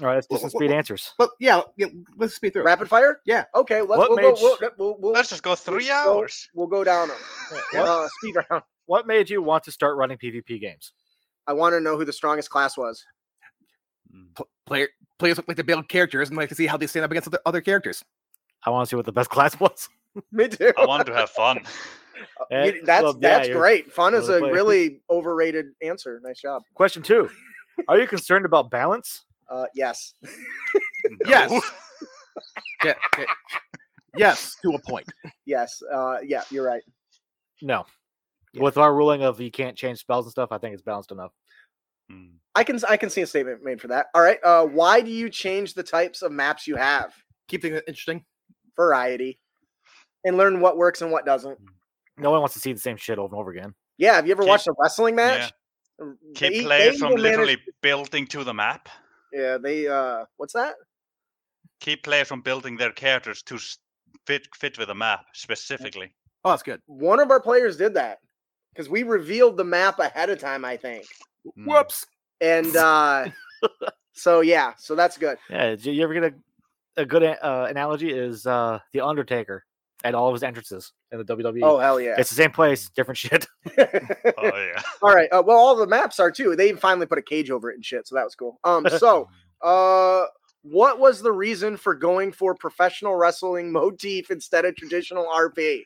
[0.00, 1.12] All right, let's do some Well, speed well, answers.
[1.18, 2.64] But yeah, yeah let's speed through.
[2.64, 3.20] Rapid fire?
[3.26, 3.44] Yeah.
[3.54, 6.18] Okay, let's What we'll, go, made we'll, we'll, we'll, Let's just go three let's go-
[6.18, 6.48] hours.
[6.54, 7.16] we'll go down them.
[7.72, 8.62] What, Uh, speed round.
[8.86, 10.92] what made you want to start running PvP games?
[11.46, 13.04] I want to know who the strongest class was.
[14.34, 17.04] Pl- Player, players look like they build characters and like to see how they stand
[17.04, 18.04] up against other, other characters.
[18.64, 19.88] I want to see what the best class was.
[20.32, 20.72] Me too.
[20.78, 21.60] I want to have fun.
[22.50, 23.92] Eh, You- that's well, yeah, that's great.
[23.92, 24.52] Fun is a player.
[24.52, 26.20] really overrated answer.
[26.22, 26.62] Nice job.
[26.74, 27.30] Question two:
[27.88, 29.24] Are you concerned about balance?
[29.50, 30.14] Uh, yes.
[31.26, 31.50] Yes.
[32.84, 33.24] Yeah, yeah.
[34.16, 35.06] yes, to a point.
[35.44, 35.82] Yes.
[35.92, 36.82] Uh, yeah, you're right.
[37.60, 37.84] No.
[38.54, 38.62] Yeah.
[38.62, 41.32] With our ruling of you can't change spells and stuff, I think it's balanced enough.
[42.10, 42.30] Mm.
[42.54, 44.06] I can I can see a statement made for that.
[44.14, 44.38] All right.
[44.42, 47.12] Uh, why do you change the types of maps you have?
[47.48, 48.24] Keep things interesting.
[48.76, 49.38] Variety,
[50.24, 51.58] and learn what works and what doesn't.
[52.16, 53.74] No one wants to see the same shit over and over again.
[53.98, 54.14] Yeah.
[54.14, 55.52] Have you ever Keep- watched a wrestling match?
[56.00, 58.88] Um, Keep they- players they from will manage- literally building to the map.
[59.32, 59.58] Yeah.
[59.58, 59.88] They.
[59.88, 60.24] Uh.
[60.36, 60.74] What's that?
[61.80, 63.58] Keep players from building their characters to
[64.26, 66.12] fit fit with the map specifically.
[66.44, 66.80] Oh, that's good.
[66.86, 68.18] One of our players did that
[68.72, 70.64] because we revealed the map ahead of time.
[70.64, 71.06] I think.
[71.58, 71.66] Mm.
[71.66, 72.06] Whoops.
[72.40, 73.28] And uh,
[74.12, 74.72] so yeah.
[74.78, 75.38] So that's good.
[75.48, 76.34] Yeah, you ever get a,
[77.02, 78.10] a good uh, analogy?
[78.10, 79.64] Is uh, the Undertaker
[80.04, 81.60] at all of his entrances in the WWE?
[81.62, 82.14] Oh hell yeah.
[82.18, 83.46] It's the same place, different shit.
[83.78, 84.82] Oh yeah.
[85.02, 85.28] All right.
[85.30, 86.56] Uh, well, all the maps are too.
[86.56, 88.58] They finally put a cage over it and shit, so that was cool.
[88.64, 88.86] Um.
[88.88, 89.28] So,
[89.62, 90.24] uh,
[90.62, 95.82] what was the reason for going for professional wrestling motif instead of traditional RP?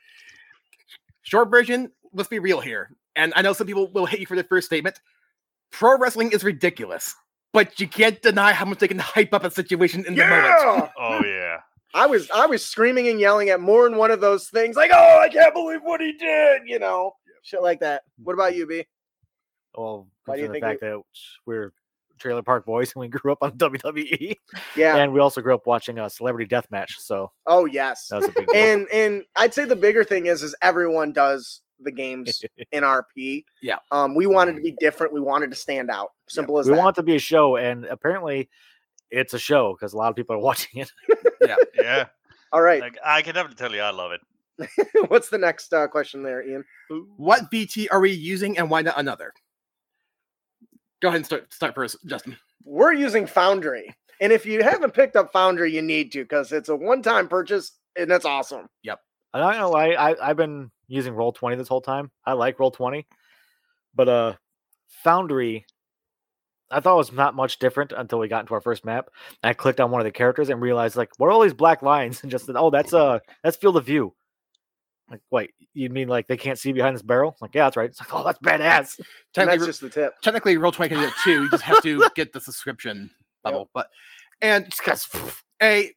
[1.23, 2.91] Short version, let's be real here.
[3.17, 5.01] And I know some people will hate you for the first statement.
[5.71, 7.15] Pro wrestling is ridiculous,
[7.53, 10.91] but you can't deny how much they can hype up a situation in the moment.
[10.99, 11.59] Oh yeah.
[11.95, 14.91] I was I was screaming and yelling at more than one of those things, like,
[14.93, 18.03] "Oh, I can't believe what he did," you know, shit like that.
[18.19, 18.25] Hmm.
[18.25, 18.85] What about you, B?
[19.77, 21.01] Well, Why do you the think fact that
[21.47, 21.73] we're
[22.19, 24.37] trailer park boys and we grew up on WWE,
[24.77, 24.97] Yeah.
[24.97, 28.09] and we also grew up watching a celebrity death match, so Oh yes.
[28.09, 28.49] that was a big.
[28.55, 33.45] And and I'd say the bigger thing is is everyone does the games in RP.
[33.63, 33.79] Yeah.
[33.91, 34.65] Um, we wanted to mm-hmm.
[34.65, 35.13] be different.
[35.13, 36.11] We wanted to stand out.
[36.29, 36.73] Simple as that.
[36.73, 36.83] we that.
[36.83, 38.49] want to be a show, and apparently,
[39.11, 40.93] it's a show because a lot of people are watching it.
[41.41, 41.57] Yeah.
[41.77, 42.05] Yeah.
[42.53, 42.81] All right.
[42.81, 44.21] Like I can definitely tell you I love it.
[45.09, 46.65] What's the next uh, question there, Ian?
[47.17, 49.33] What VTT are we using and why not another?
[51.03, 52.37] Go ahead and start start first, Justin.
[52.65, 53.95] We're using Foundry.
[54.21, 57.29] And if you haven't picked up Foundry, you need to because it's a one time
[57.29, 58.69] purchase and that's awesome.
[58.83, 59.01] Yep.
[59.33, 62.11] I'm not gonna lie, I, I've been using Roll Twenty this whole time.
[62.25, 63.07] I like Roll Twenty,
[63.95, 64.35] but uh,
[65.03, 65.67] Foundry,
[66.77, 69.09] I thought it was not much different until we got into our first map.
[69.43, 71.55] And I clicked on one of the characters and realized like, what are all these
[71.55, 72.21] black lines?
[72.23, 74.15] And just said, oh, that's uh, that's field of view.
[75.11, 77.37] Like, wait, you mean like they can't see behind this barrel?
[77.41, 77.91] Like, yeah, that's right.
[77.91, 79.01] It's like, oh, that's badass.
[79.35, 80.15] Technically, that's just the tip.
[80.23, 81.43] technically roll 20 can do it too.
[81.45, 83.11] You just have to get the subscription
[83.45, 83.69] level.
[83.75, 83.89] But
[84.41, 85.07] and It's 'cause-
[85.63, 85.93] A,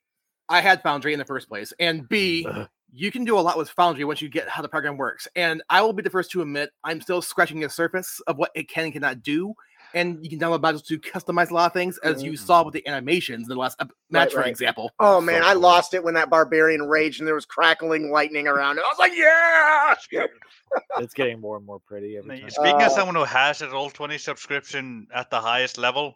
[0.50, 2.68] I had Foundry in the first place, and B, Ugh.
[2.92, 5.28] you can do a lot with Foundry once you get how the program works.
[5.36, 8.52] And I will be the first to admit I'm still scratching the surface of what
[8.56, 9.54] it can and cannot do.
[9.94, 12.74] And you can download modules to customize a lot of things, as you saw with
[12.74, 14.48] the animations in the last ep- match, for right.
[14.50, 14.92] example.
[15.00, 15.62] Oh man, I cool.
[15.62, 18.84] lost it when that barbarian raged and there was crackling lightning around it.
[18.86, 19.96] I was like, yeah.
[21.00, 22.50] it's getting more and more pretty every time.
[22.50, 26.16] Speaking Uh, as someone who has a roll twenty subscription at the highest level,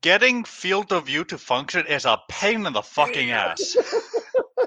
[0.00, 3.76] getting field of view to function is a pain in the fucking ass.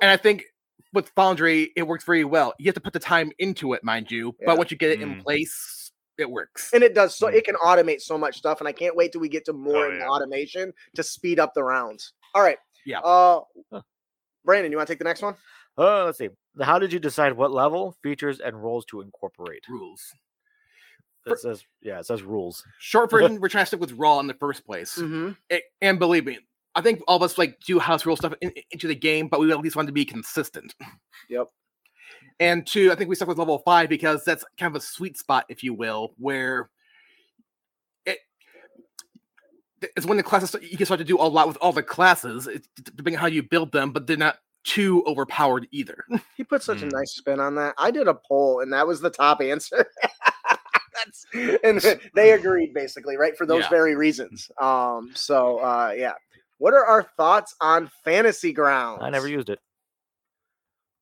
[0.01, 0.45] And I think
[0.93, 2.53] with Foundry, it works very well.
[2.57, 4.33] You have to put the time into it, mind you.
[4.39, 4.45] Yeah.
[4.45, 5.23] But once you get it in Mm.
[5.23, 5.53] place,
[6.19, 6.71] it works.
[6.73, 9.21] and it does so it can automate so much stuff and i can't wait till
[9.21, 10.07] we get to more Oh, yeah.
[10.07, 12.99] automation to speed up the rounds all right Yeah.
[12.99, 13.81] uh Huh.
[14.45, 15.35] brandon you want to take the next one
[15.77, 16.29] Uh, let's see.
[16.61, 19.63] How did you decide what level, features, and roles to incorporate?
[19.69, 20.01] Rules.
[21.25, 22.65] It says, yeah, it says rules.
[22.79, 24.97] Short version, we're trying to stick with Raw in the first place.
[24.97, 25.31] mm-hmm.
[25.49, 26.39] It- and believe me,
[26.75, 29.39] I think all of us like do house rule stuff in, into the game, but
[29.39, 30.73] we at least want to be consistent.
[31.29, 31.47] Yep.
[32.39, 35.17] And two, I think we stuck with level five because that's kind of a sweet
[35.17, 36.69] spot, if you will, where
[38.05, 38.19] it
[39.81, 42.47] it's when the classes you can start to do a lot with all the classes,
[42.47, 46.03] it's depending on how you build them, but they're not too overpowered either.
[46.37, 46.91] he put such a Mm.
[46.91, 49.85] nice spin on that i did a poll and that was the top answer
[50.95, 51.25] That's,
[51.63, 51.81] and
[52.13, 53.69] they agreed basically right for those Yeah.
[53.69, 56.13] very reasons um so uh yeah
[56.57, 59.59] what are our thoughts on fantasy grounds I never used it.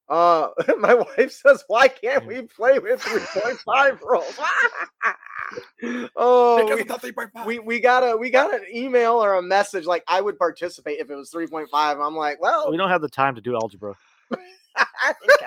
[0.09, 4.35] Uh, my wife says, "Why can't we play with 3.5 rolls?"
[6.15, 7.45] oh, we, it's not 3.5.
[7.45, 10.99] we we got a we got an email or a message like I would participate
[10.99, 11.67] if it was 3.5.
[11.73, 13.95] I'm like, well, We don't have the time to do algebra.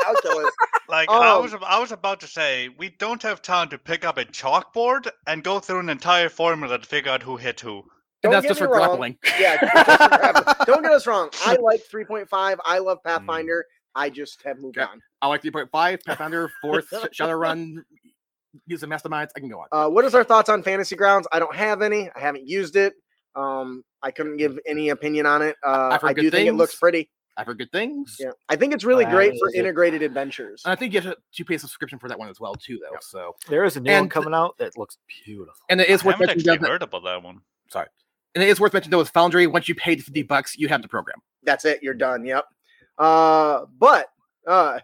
[0.02, 0.50] calculus.
[0.88, 1.42] Like I Oh.
[1.42, 5.08] was, I was about to say, we don't have time to pick up a chalkboard
[5.26, 7.84] and go through an entire formula to figure out who hit who.
[8.22, 8.88] Don't that's get just me for wrong.
[8.88, 9.18] grappling.
[9.38, 10.54] Yeah, just for grappling.
[10.66, 11.30] don't get us wrong.
[11.46, 12.58] I like 3.5.
[12.64, 13.64] I love Pathfinder.
[13.94, 14.90] I just have moved Okay.
[14.90, 15.00] on.
[15.22, 17.76] I like 3.5, Pathfinder, fourth, Sh- Shadowrun,
[18.66, 19.31] use the masterminds.
[19.37, 19.66] I can go on.
[19.72, 21.26] Uh, what is our thoughts on Fantasy Grounds?
[21.33, 22.11] I don't have any.
[22.14, 22.94] I haven't used it.
[23.35, 25.57] Um, I couldn't give any opinion on it.
[25.64, 27.11] Uh, I've heard I do good think it looks pretty.
[27.37, 28.16] I've heard good things.
[28.18, 29.61] Yeah, I think it's really I great for used it.
[29.61, 30.62] integrated adventures.
[30.64, 32.55] And I think you have to, to pay a subscription for that one as well,
[32.55, 32.96] too, though.
[33.00, 35.55] So, There is a new one And- coming out that looks beautiful.
[35.70, 36.53] and it is I worth haven't mentioning.
[36.55, 37.40] actually though heard about that one.
[37.70, 37.87] Sorry,
[38.35, 40.68] and it is worth mentioning though with Foundry, once you pay the 50 bucks, you
[40.68, 41.18] have the program.
[41.44, 41.83] That's it.
[41.83, 42.26] You're done.
[42.26, 42.44] Yep.
[43.00, 44.08] Uh, but
[44.46, 44.78] uh,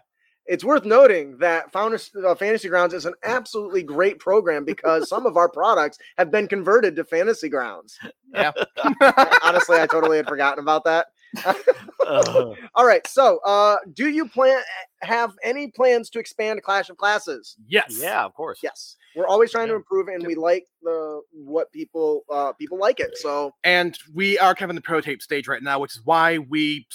[0.47, 5.25] it's worth noting that Founders, uh, Fantasy Grounds is an absolutely great program because some
[5.25, 7.97] of our products have been converted to Fantasy Grounds.
[8.33, 8.51] Yeah.
[9.43, 11.07] Honestly, I totally had forgotten about that.
[11.45, 13.05] Uh, All right.
[13.05, 14.61] So, uh, do you plan
[15.01, 17.55] have any plans to expand Clash of Classes?
[17.67, 17.99] yes.
[18.01, 18.59] yeah, of course.
[18.63, 18.95] Yes.
[19.15, 23.17] We're always trying to improve, and we like the what people uh, people like it.
[23.17, 26.37] So And we are kind of in the prototype stage right now, which is why
[26.37, 26.85] we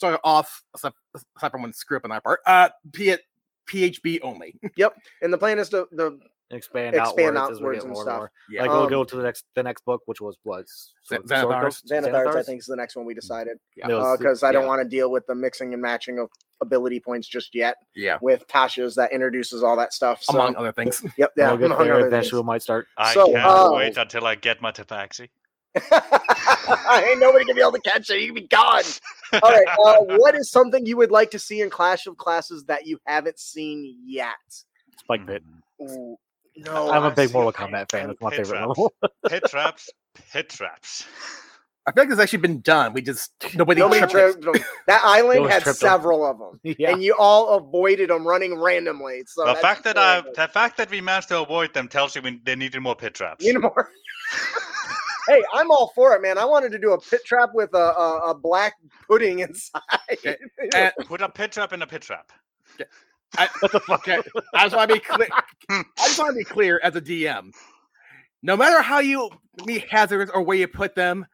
[0.00, 0.92] s- started off, aside
[1.36, 3.16] aside from one screw up on our part, uh, P-
[3.68, 4.58] PHB only.
[4.76, 4.96] Yep.
[5.22, 6.18] And the plan is to the
[6.52, 8.12] Expand, Expand outwards, outwards and more stuff.
[8.12, 8.32] and more.
[8.50, 8.62] Yeah.
[8.62, 10.64] Like we'll Um, go to the next the next book, which was what?
[10.64, 10.68] Xan-
[11.04, 11.82] Sword- Sword Xanathar's.
[11.88, 13.58] Xanathar's, I think, is the next one we decided.
[13.76, 13.86] Yeah.
[13.86, 14.68] That was the- because I don't yeah.
[14.68, 16.28] want to deal with the mixing and matching of
[16.60, 18.18] ability points just yet yeah.
[18.20, 20.22] with Tasha's that introduces all that stuff.
[20.24, 21.02] So, Among other things.
[21.16, 21.94] yep, yeah, We'll get among there.
[21.94, 22.86] other Eventually, we might start.
[22.98, 25.28] I So, can't uh, wait until I get my tabaxi.
[25.74, 25.86] Things.
[26.92, 28.20] Ain't nobody gonna be able to catch it.
[28.20, 28.82] You can be gone.
[29.42, 29.66] All right.
[29.68, 32.98] Uh, what is something you would like to see in Clash of Classes that you
[33.06, 34.34] haven't seen yet?
[34.98, 35.42] Spike Pit.
[35.82, 36.16] Ooh,
[36.56, 37.32] no, I'm a big see.
[37.34, 38.02] Mortal Kombat fan.
[38.04, 38.68] And It's my pit favorite traps.
[38.78, 38.92] level.
[39.28, 39.90] Pit traps,
[40.32, 41.06] pit traps.
[41.86, 42.92] I feel like it's actually been done.
[42.92, 44.42] We just nobody, nobody tripped it.
[44.42, 44.64] tripped.
[44.86, 45.88] That island had tripped 'em.
[45.88, 46.90] several of them, yeah.
[46.90, 49.22] and you all avoided them running randomly.
[49.26, 52.20] So the fact that I, the fact that we managed to avoid them tells you
[52.22, 53.42] we, they needed more pit traps.
[53.44, 53.90] Need more.
[55.30, 56.38] Hey, I'm all for it, man.
[56.38, 58.74] I wanted to do a pit trap with a, a, a black
[59.08, 59.80] pudding inside.
[60.74, 62.30] And Put a pit trap in a pit trap.
[63.36, 64.00] what the fuck?
[64.08, 64.18] Okay,
[64.54, 65.28] I just want to be clear.
[65.70, 67.52] I just want to be clear as a DM.
[68.42, 69.30] No matter how you
[69.66, 71.26] meet hazards or where you put them,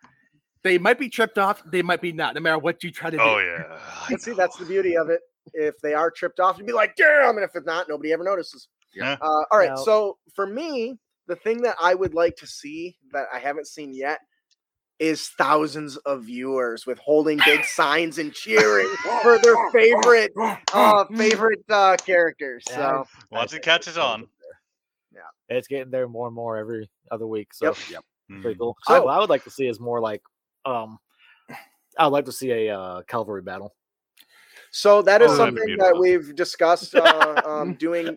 [0.62, 1.62] they might be tripped off.
[1.64, 2.35] They might be not.
[2.35, 3.22] No matter what you try to do.
[3.22, 3.78] Oh yeah.
[4.11, 5.20] I see, that's the beauty of it.
[5.54, 7.37] If they are tripped off, you'd be like, damn.
[7.37, 8.68] And if it's not, nobody ever notices.
[8.94, 9.16] Yeah.
[9.20, 9.70] Uh, all right.
[9.70, 13.67] Now- So for me, the thing that I would like to see that I haven't
[13.67, 14.21] seen yet
[14.99, 18.89] is thousands of viewers with holding big signs and cheering
[19.23, 20.33] for their favorite
[20.73, 22.65] uh favorite uh characters.
[22.71, 24.27] Yeah, So Once it think catches on,
[25.12, 27.53] yeah, It's getting there more and more every other week.
[27.53, 27.77] So Yep.
[27.91, 28.05] Yep.
[28.43, 28.59] pretty Mhm.
[28.59, 28.77] cool.
[28.87, 30.23] So- I, what I would like to see is more like
[30.65, 30.99] um
[31.99, 33.75] I would like to see a uh, cavalry battle.
[34.70, 38.16] So that is Oh, something that we've discussed uh, um, doing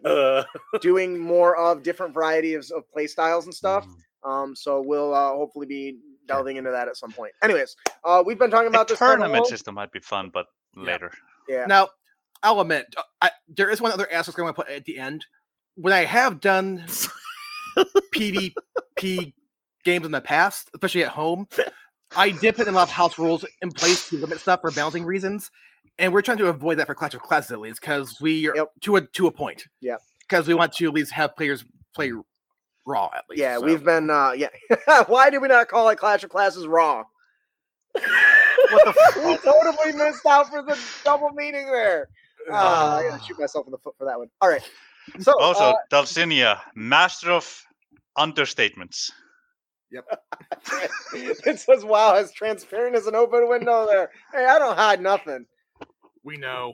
[0.82, 3.86] doing more of different varieties of play styles and stuff.
[3.86, 4.30] Mhm.
[4.30, 7.32] Um, so we'll uh, hopefully be delving into that at some point.
[7.42, 9.46] Anyways, uh, we've been talking A about this tournament while.
[9.46, 11.12] system might be fun, but later.
[11.48, 11.66] Yeah.
[11.66, 11.90] Now,
[12.44, 14.98] I'll admit, uh, I, there is one other asterisk I'm going to put at the
[15.00, 15.26] end.
[15.76, 16.86] When I have done
[18.14, 19.34] PvP
[19.84, 21.48] games in the past, especially at home,
[22.16, 25.06] I did put a lot of house rules in place to limit stuff for balancing
[25.06, 25.52] reasons,
[26.00, 28.56] and we're trying to avoid that for Clash of Classes at least, because we are
[28.56, 28.72] Yep.
[28.82, 29.66] to a to a point.
[29.82, 32.12] Yeah, Because we want to at least have players play
[32.86, 33.40] raw at least.
[33.40, 33.66] Yeah, so.
[33.66, 34.10] we've been.
[34.10, 34.48] Uh, yeah.
[35.08, 37.04] Why did we not call it Clash of Classes Raw?
[37.94, 42.08] What the f- we totally missed out for the double meaning there.
[42.52, 44.30] Uh, I gotta shoot myself in the foot for that one.
[44.42, 44.62] All right.
[45.20, 47.64] So Also, uh, Dulcinea, master of
[48.18, 49.12] understatements.
[49.92, 50.06] Yep.
[51.16, 54.12] it says, "Wow, as transparent as an open window." There.
[54.34, 55.46] Hey, I don't hide nothing.
[56.24, 56.74] We know.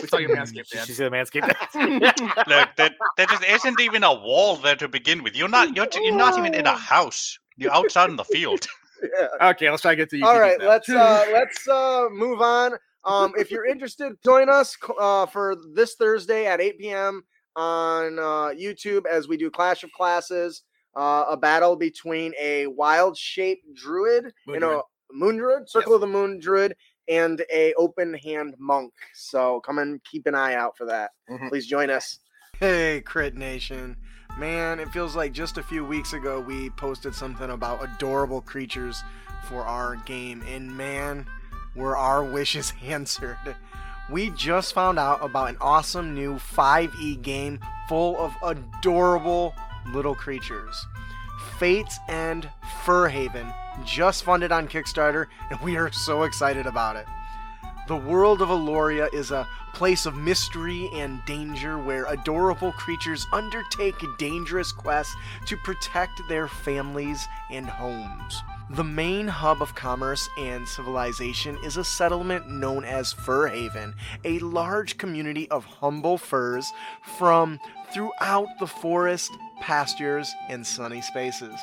[0.00, 0.86] We saw you manscaped, She Dad.
[0.88, 1.52] said manscaped.
[2.48, 5.36] Look, there, there just isn't even a wall there to begin with.
[5.36, 5.74] You're not.
[5.76, 7.38] You're, you're not even in a house.
[7.56, 8.66] You're outside in the field.
[9.02, 9.48] Yeah.
[9.50, 10.26] Okay, let's try to get to you.
[10.26, 12.74] All right, let's uh let's uh move on.
[13.04, 17.22] Um, if you're interested, join us uh for this Thursday at 8 p.m.
[17.54, 20.62] on uh, YouTube as we do Clash of Classes,
[20.96, 26.00] uh, a battle between a wild shaped druid, Moon you know, moon druid, circle of
[26.00, 26.74] the moon druid,
[27.08, 28.92] and a open hand monk.
[29.14, 31.10] So come and keep an eye out for that.
[31.30, 31.48] Mhm.
[31.48, 32.18] Please join us.
[32.58, 33.96] Hey, Crit Nation.
[34.38, 39.02] Man, it feels like just a few weeks ago we posted something about adorable creatures
[39.48, 41.26] for our game, and man,
[41.76, 43.36] were our wishes answered.
[44.10, 49.54] We just found out about an awesome new 5e game full of adorable
[49.92, 50.86] little creatures.
[51.58, 52.48] Fates and
[52.84, 53.52] Fur Haven
[53.84, 57.06] just funded on Kickstarter, and we are so excited about it.
[57.86, 63.96] The world of Aloria is a place of mystery and danger where adorable creatures undertake
[64.16, 65.14] dangerous quests
[65.46, 68.42] to protect their families and homes.
[68.70, 73.94] The main hub of commerce and civilization is a settlement known as Fur Haven,
[74.24, 76.72] a large community of humble furs
[77.18, 77.60] from
[77.92, 79.30] throughout the forest,
[79.64, 81.58] pastures, and sunny spaces.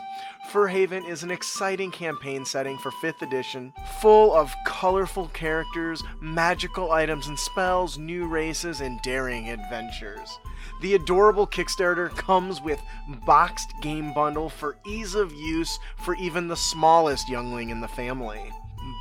[0.49, 3.71] Fur Haven is an exciting campaign setting for 5th edition,
[4.01, 10.39] full of colorful characters, magical items and spells, new races, and daring adventures.
[10.81, 12.81] The adorable Kickstarter comes with
[13.23, 18.51] boxed game bundle for ease of use for even the smallest youngling in the family.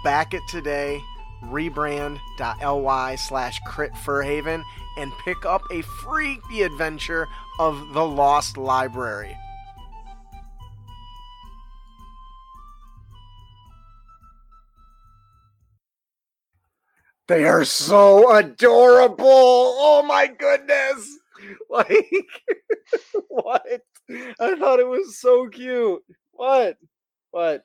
[0.05, 1.01] Back it today,
[1.43, 4.63] rebrand.ly slash crit furhaven,
[4.99, 7.27] and pick up a freaky adventure
[7.59, 9.37] of the Lost Library.
[17.29, 19.17] They are so adorable.
[19.29, 21.09] Oh my goodness.
[21.71, 21.89] Like
[23.29, 23.81] what?
[24.11, 26.03] I thought it was so cute.
[26.33, 26.77] What?
[27.31, 27.65] What?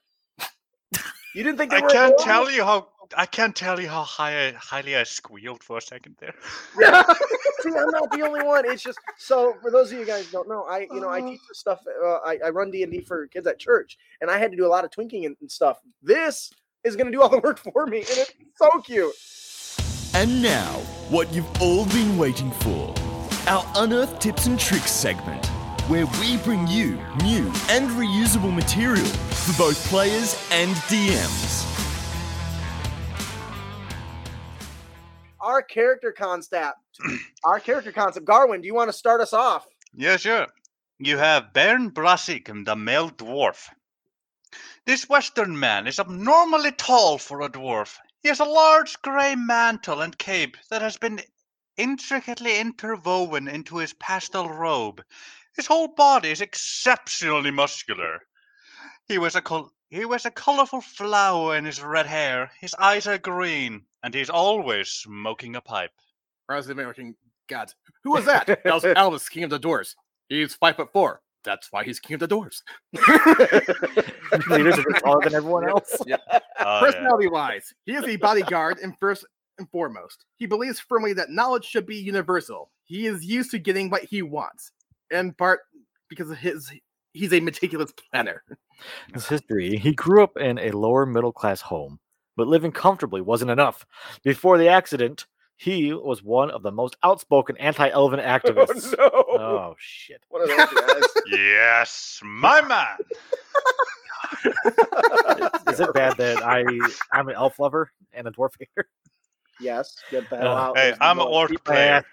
[1.34, 2.24] You didn't think they I were can't adorable?
[2.24, 2.88] tell you how.
[3.16, 6.34] I can't tell you how high, I- highly I squealed for a second there.
[7.62, 8.66] See, I'm not the only one.
[8.66, 11.22] It's just so for those of you guys who don't know, I you know I
[11.22, 11.80] teach this stuff.
[11.88, 14.58] Uh, I, I run D and D for kids at church, and I had to
[14.58, 15.80] do a lot of twinking and, and stuff.
[16.04, 16.52] This
[16.84, 19.14] is gonna do all the work for me, and it's so cute.
[20.14, 20.74] And now,
[21.10, 22.94] what you've all been waiting for
[23.48, 25.46] our Unearthed Tips and Tricks segment,
[25.88, 31.75] where we bring you new and reusable material for both players and DMs.
[35.46, 36.80] Our character concept,
[37.44, 38.26] our character concept.
[38.26, 39.68] Garwin, do you want to start us off?
[39.94, 40.48] Yeah, sure.
[40.98, 43.70] You have Baron Brasik, the male dwarf.
[44.88, 47.96] This western man is abnormally tall for a dwarf.
[48.24, 51.22] He has a large grey mantle and cape that has been
[51.78, 55.04] intricately interwoven into his pastel robe.
[55.56, 58.22] His whole body is exceptionally muscular.
[59.08, 62.50] He wears a col- he wears a colorful flower in his red hair.
[62.60, 65.90] His eyes are green, and he's always smoking a pipe.
[66.48, 67.16] I was thinking,
[67.50, 68.46] God, who was that?
[68.46, 69.96] That was Albus, King of the Doors.
[70.30, 71.22] He's five foot four.
[71.44, 72.64] That's why he's King of the Doors.
[74.48, 75.98] Leaders are taller than everyone else.
[76.00, 76.18] Oh, yeah.
[76.60, 79.26] Personality wise, he is a bodyguard and first
[79.58, 80.26] and foremost.
[80.38, 82.72] He believes firmly that knowledge should be universal.
[82.86, 84.72] He is used to getting what he wants,
[85.10, 85.62] in part
[86.10, 86.72] because of his
[87.14, 88.44] he's a meticulous planner.
[89.14, 92.00] His history he grew up in a lower middle class home,
[92.36, 93.86] but living comfortably wasn't enough.
[94.24, 95.26] Before the accident,
[95.58, 98.94] he was one of the most outspoken anti elven activists.
[99.00, 99.42] Oh, no!
[99.44, 100.22] Oh, shit.
[100.30, 101.04] What are those guys?
[101.28, 102.98] Yes, my man.
[105.68, 106.64] Is it bad that I
[107.12, 108.88] I'm an elf lover and a dwarf hater?
[109.60, 110.78] yes, get the hell Uh, out.
[110.78, 111.32] Hey, There's I'm an boy.
[111.32, 112.04] orc Keep player.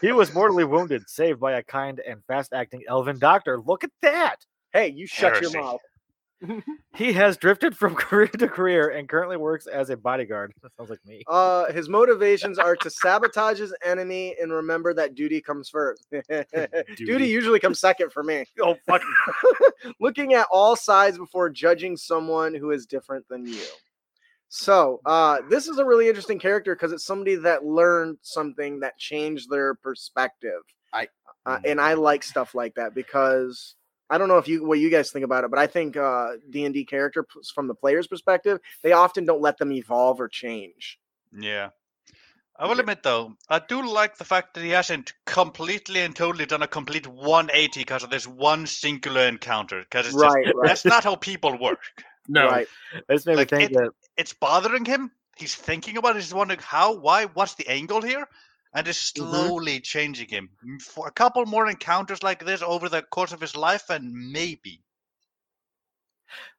[0.00, 3.60] he was mortally wounded, saved by a kind and fast acting elven doctor.
[3.60, 4.36] Look at that.
[4.72, 5.52] Hey, you shut Heresy.
[5.52, 5.80] your mouth.
[6.96, 10.52] He has drifted from career to career and currently works as a bodyguard.
[10.62, 11.22] That sounds like me.
[11.26, 16.06] Uh, his motivations are to sabotage his enemy and remember that duty comes first.
[16.96, 17.28] duty.
[17.28, 18.44] usually comes second for me.
[18.60, 19.02] Oh, fuck.
[20.00, 23.62] Looking at all sides before judging someone who is different than you.
[24.48, 28.98] So, uh, this is a really interesting character because it's somebody that learned something that
[28.98, 30.60] changed their perspective.
[30.92, 31.08] I-
[31.46, 33.76] uh, and I like stuff like that because
[34.10, 36.32] I don't know if you what you guys think about it, but I think uh,
[36.50, 40.28] D and D character from the player's perspective, they often don't let them evolve or
[40.28, 40.98] change.
[41.38, 41.68] Yeah.
[42.58, 46.44] I will admit though, I do like the fact that he hasn't completely and totally
[46.44, 49.80] done a complete 180 because of this one singular encounter.
[49.80, 50.68] Because it's Right, just, right.
[50.68, 51.80] that's not how people work.
[52.28, 52.68] No, Right.
[53.08, 55.10] This made Like, think it- that It's bothering him.
[55.36, 56.20] He's thinking about it.
[56.22, 58.28] He's wondering how, why, what's the angle here,
[58.74, 59.30] and it's Mm-hmm.
[59.30, 60.48] slowly changing him.
[60.80, 64.82] For a couple more encounters like this over the course of his life, and maybe.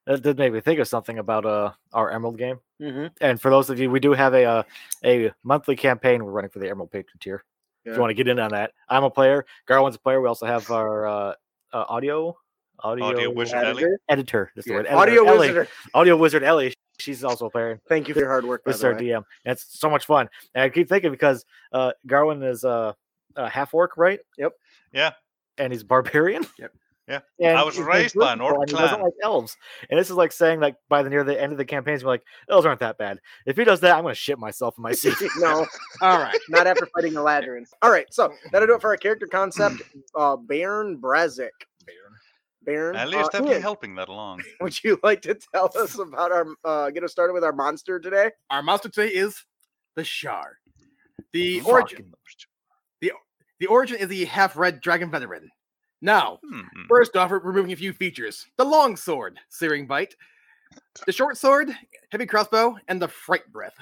[0.06, 2.58] that did make me think of something about uh our Emerald game.
[2.80, 3.06] Mm-hmm.
[3.20, 4.62] And for those of you, we do have a uh,
[5.04, 7.44] a monthly campaign we're running for the Emerald Patron tier.
[7.84, 9.44] If you want to get in on that, I'm a player.
[9.68, 10.20] Garwin's a player.
[10.20, 11.34] We also have our uh,
[11.72, 12.36] uh, audio
[12.80, 13.84] audio, Audio wizard Ellie.
[14.08, 14.52] editor.
[14.54, 14.78] That's the Yeah.
[14.78, 14.86] word.
[14.88, 15.48] Audio Ellie.
[15.48, 15.68] wizard.
[15.94, 16.74] Audio wizard Ellie.
[16.98, 17.80] She's also a player.
[17.88, 18.64] Thank you for your hard work.
[18.64, 18.94] By This is our.
[18.94, 19.24] DM.
[19.44, 20.28] And it's so much fun.
[20.54, 22.92] And I keep thinking because uh, Garwin is uh,
[23.36, 24.20] uh, half orc, right?
[24.38, 24.52] Yep.
[24.92, 25.12] Yeah.
[25.58, 26.46] And he's barbarian.
[26.58, 26.72] Yep.
[27.08, 27.20] Yeah.
[27.40, 29.56] And I was raised by an miserable orc and He doesn't like elves.
[29.90, 32.10] And this is like saying like by the near the end of the campaigns, we're
[32.10, 33.18] like elves aren't that bad.
[33.44, 35.14] If he does that, I'm gonna shit myself in my seat.
[35.38, 35.66] no,
[36.00, 36.38] All right.
[36.48, 37.70] not after fighting the Ladrins.
[37.82, 39.82] All right, so that'll do it for our character concept.
[40.14, 41.48] Uh, Baron Brezik.
[42.64, 42.96] Baron.
[42.96, 44.42] Ellie is uh, definitely Ian, helping that along.
[44.60, 47.98] would you like to tell us about our uh, get us started with our monster
[47.98, 48.30] today?
[48.50, 49.44] Our monster today is
[49.96, 50.58] the Char.
[51.32, 51.98] The origin.
[51.98, 52.12] Fucking-
[53.60, 55.48] The origin is the half-red dragon veteran.
[56.00, 56.62] Now, Hmm.
[56.88, 60.16] first off, we're removing a few features: the long sword, searing bite,
[61.06, 61.70] the short sword,
[62.10, 63.76] heavy crossbow, and the fright breath.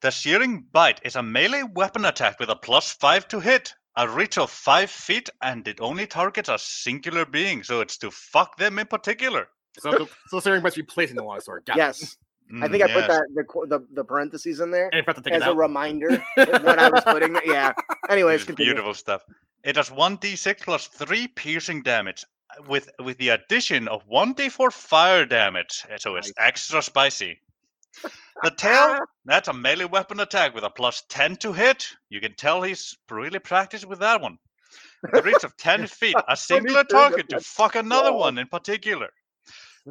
[0.00, 4.08] The Searing Bite is a melee weapon attack with a plus 5 to hit, a
[4.08, 8.56] reach of 5 feet, and it only targets a singular being, so it's to fuck
[8.56, 9.48] them in particular.
[9.78, 11.64] So, the, so searing be placing the long sword.
[11.66, 11.78] Got it.
[11.78, 12.16] yes,
[12.60, 13.08] I Mm, think I put yes.
[13.08, 15.54] that the, the the parentheses in there And if I have to take as a
[15.54, 17.34] reminder when I was putting.
[17.36, 17.42] it.
[17.46, 17.72] Yeah.
[18.10, 19.22] Anyways, It's beautiful stuff.
[19.64, 25.24] It does 1d6 plus 3 piercing damage uh, with with the addition of 1d4 fire
[25.24, 27.40] damage, so it's extra spicy.
[28.42, 31.86] The tail, that's a melee weapon attack with a plus 10 to hit.
[32.10, 34.38] You can tell he's really practiced with that one.
[35.12, 39.08] The reach of 10 feet, a singular target to fuck another one in particular.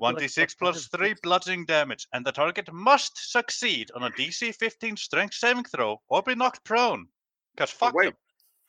[0.01, 5.35] 1d6 plus 3 bludgeoning damage, and the target must succeed on a DC 15 strength
[5.35, 7.05] saving throw or be knocked prone.
[7.55, 8.05] Because fuck wait.
[8.05, 8.13] them.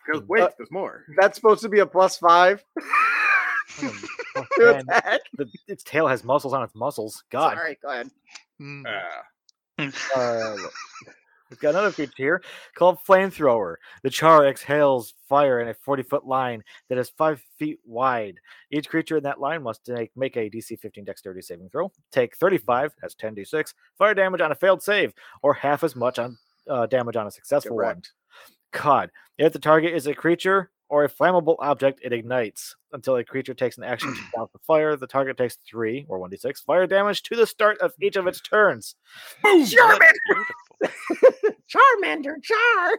[0.07, 1.05] Because wait, Uh, there's more.
[1.19, 2.63] That's supposed to be a plus five
[4.37, 5.21] Oh, man, attack.
[5.37, 7.23] the, its tail has muscles on its muscles.
[7.31, 7.57] God.
[7.57, 8.11] Sorry, go ahead.
[8.61, 8.85] Mm.
[8.87, 9.23] Uh,
[10.15, 10.57] Uh,
[11.51, 12.43] we've got another feature here
[12.77, 13.77] called Flamethrower.
[14.03, 18.39] The char exhales fire in a 40 foot line that is 5 feet wide.
[18.71, 22.37] Each creature in that line must make, make a DC 15 dexterity saving throw, take
[22.37, 25.13] 35, that's 10d6, fire damage on a failed save,
[25.43, 26.39] or half as much on
[26.69, 28.03] uh, damage on a successful one.
[28.73, 29.11] God.
[29.39, 32.77] If the target is a creature or a flammable object, it ignites.
[32.93, 36.21] Until a creature takes an action to douse the fire, the target takes 3 or
[36.21, 38.95] 1d6 fire damage to the start of each of its turns.
[39.43, 40.45] That's beautiful.
[41.69, 42.99] Charmander, Char.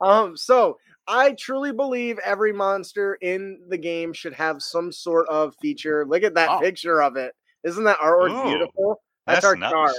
[0.00, 5.56] um, so I truly believe every monster in the game should have some sort of
[5.60, 6.06] feature.
[6.06, 6.60] Look at that Oh.
[6.60, 7.34] picture of it.
[7.64, 9.02] Isn't that artwork Ooh, beautiful?
[9.26, 9.72] That's, that's our nice.
[9.72, 9.94] Char.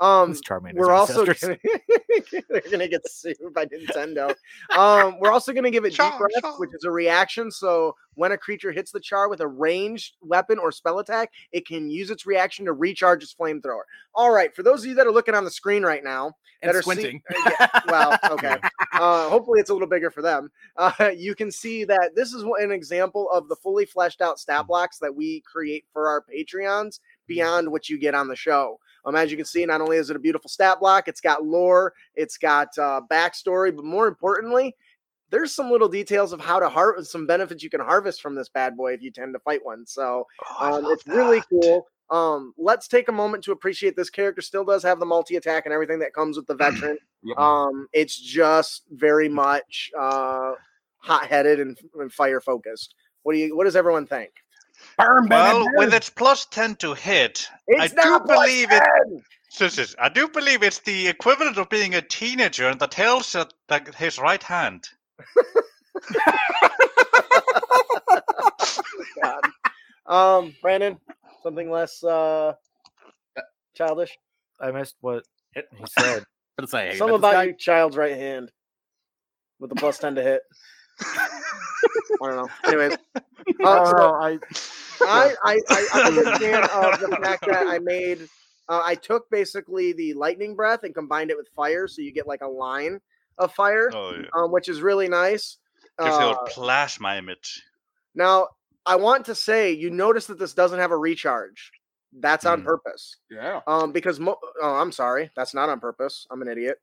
[0.00, 1.58] Um, It's Charmander's we're also ancestors.
[1.68, 4.34] gonna, they're gonna get sued by Nintendo.
[4.76, 6.58] Um, we're also gonna give it deep breath, char.
[6.58, 7.50] which is a reaction.
[7.50, 11.66] So when a creature hits the char with a ranged weapon or spell attack, it
[11.66, 13.82] can use its reaction to recharge its flamethrower.
[14.14, 16.32] All right, for those of you that are looking on the screen right now,
[16.62, 17.22] and that are see- squinting.
[17.34, 18.56] uh, yeah, well, okay.
[18.92, 20.50] Uh, hopefully, it's a little bigger for them.
[20.76, 24.66] Uh, you can see that this is an example of the fully fleshed out stat
[24.66, 28.78] blocks that we create for our Patreons beyond what you get on the show.
[29.04, 31.44] Um, as you can see, not only is it a beautiful stat block, it's got
[31.44, 34.74] lore, it's got uh, backstory, but more importantly,
[35.30, 38.48] there's some little details of how to harvest some benefits you can harvest from this
[38.48, 39.84] bad boy if you tend to fight one.
[39.86, 40.26] So
[40.60, 41.86] Oh, um, it's really cool.
[42.10, 44.40] Um, let's take a moment to appreciate this character.
[44.40, 46.98] Still does have the multi attack and everything that comes with the veteran.
[47.36, 50.52] Um, it's just very much uh,
[50.98, 52.94] hot headed and, and fire focused.
[53.22, 53.56] What do you?
[53.56, 54.30] What does everyone think?
[54.98, 58.68] Burn, baby, Well, with its plus 10 to hit, It's I not do plus believe
[58.72, 58.82] it.
[59.08, 59.22] 10!
[59.50, 63.34] Sis, sis, I do believe it's the equivalent of being a teenager and the tail's
[63.34, 64.88] at the, his right hand.
[69.22, 69.40] God.
[70.06, 70.98] Um, Brandon,
[71.42, 72.54] something less uh,
[73.76, 74.16] childish.
[74.60, 75.24] I missed what
[75.54, 75.62] he
[75.98, 76.24] said.
[76.58, 78.50] Let's say, hey, Something met about your child's right hand
[79.60, 80.42] with the plus ten to hit.
[81.00, 82.48] I don't know.
[82.66, 83.20] Anyways, uh,
[83.64, 84.38] Oh, so no, I,
[85.02, 88.22] I, I, I, I'm a fan of the fact that I made.
[88.68, 92.26] Uh, I took basically the lightning breath and combined it with fire, so you get
[92.26, 93.00] like a line
[93.38, 94.26] of fire, Oh, yeah.
[94.34, 95.58] um, which is really nice.
[96.02, 97.62] Gives the Uh, old plasma image.
[98.14, 98.48] now,
[98.84, 101.72] I want to say you notice that this doesn't have a recharge.
[102.20, 102.64] That's on Mm.
[102.64, 103.16] purpose.
[103.30, 103.60] Yeah.
[103.66, 106.26] Um, because mo- oh, I'm sorry, that's not on purpose.
[106.30, 106.78] I'm an idiot.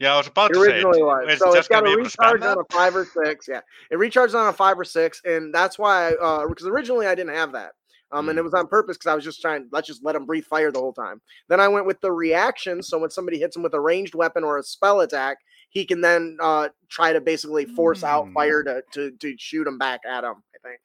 [0.00, 0.72] Yeah, I was about It to say it.
[0.84, 1.38] originally was.
[1.38, 3.46] So it's got gonna a be able to spam recharge on a five or six.
[3.48, 6.12] Yeah, it recharges on a five or six, and that's why.
[6.14, 7.72] Uh, because originally I didn't have that.
[8.12, 8.30] Um, Mm.
[8.30, 9.68] and it was on purpose because I was just trying.
[9.72, 11.20] Let's just let him breathe fire the whole time.
[11.48, 12.82] Then I went with the reaction.
[12.82, 15.38] So when somebody hits him with a ranged weapon or a spell attack,
[15.70, 18.32] he can then uh try to basically force out Mm.
[18.34, 20.42] fire to to to shoot him back at him.
[20.54, 20.80] I think.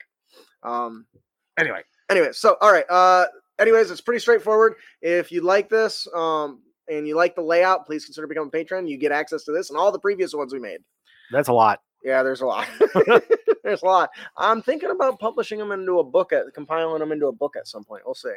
[0.64, 1.06] Um.
[1.58, 2.86] Anyway, Anyway, so all right.
[2.90, 3.26] Uh.
[3.60, 4.76] Anyways, it's pretty straightforward.
[5.02, 8.88] If you like this, um, and you like the layout, please consider becoming a patron.
[8.88, 10.80] You get access to this and all the previous ones we made.
[11.32, 11.82] That's a lot.
[12.04, 12.68] Yeah, there's a lot.
[13.64, 14.10] there's a lot.
[14.38, 17.68] I'm thinking about publishing them into a book, at compiling them into a book at
[17.68, 18.04] some point.
[18.06, 18.30] We'll see.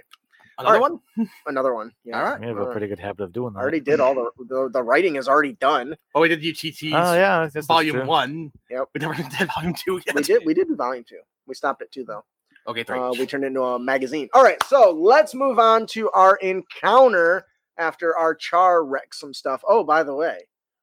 [0.59, 0.81] another right.
[0.81, 1.01] one.
[1.47, 1.93] Another one.
[2.05, 2.19] Yeah.
[2.19, 2.41] All right.
[2.41, 2.73] We have a Alright.
[2.73, 3.61] pretty good habit of doing that.
[3.61, 5.97] I already did all the, the the writing is already done.
[6.15, 8.07] Oh, we did the UTT's Oh yeah, I that's volume true.
[8.07, 8.53] one.
[8.71, 8.89] Yep.
[8.95, 10.15] We never did volume two yet.
[10.15, 11.21] We did we did volume two.
[11.47, 12.25] We stopped at two though.
[12.67, 12.99] Okay, three.
[12.99, 14.29] Uh, we turned it into a magazine.
[14.35, 17.47] All right, so let's move on to our encounter
[17.79, 19.62] after our char wrecked some stuff.
[19.66, 20.39] Oh, by the way,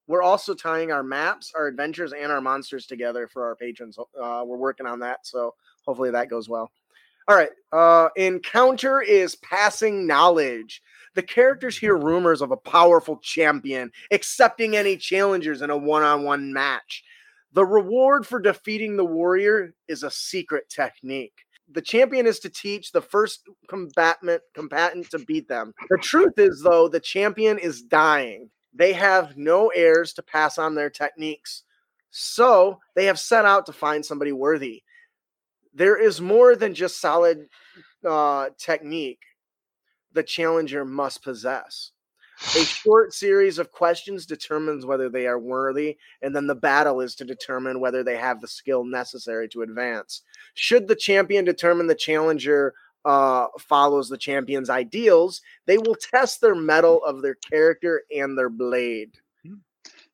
[0.07, 3.97] we're also tying our maps, our adventures, and our monsters together for our patrons.
[3.99, 5.53] Uh, we're working on that, so
[5.85, 6.71] hopefully that goes well.
[7.27, 10.81] All right, uh, encounter is passing knowledge.
[11.13, 17.03] The characters hear rumors of a powerful champion accepting any challengers in a one-on-one match.
[17.53, 22.91] The reward for defeating the warrior is a secret technique the champion is to teach
[22.91, 25.73] the first combatant combatant to beat them.
[25.89, 28.49] The truth is though, the champion is dying.
[28.73, 31.63] They have no heirs to pass on their techniques.
[32.11, 34.81] So, they have set out to find somebody worthy.
[35.73, 37.47] There is more than just solid
[38.03, 39.19] uh, technique
[40.13, 41.91] the challenger must possess.
[42.55, 47.13] A short series of questions determines whether they are worthy, and then the battle is
[47.15, 50.21] to determine whether they have the skill necessary to advance.
[50.53, 52.73] Should the champion determine the challenger
[53.03, 58.49] uh, follows the champion's ideals, they will test their mettle of their character and their
[58.49, 59.17] blade.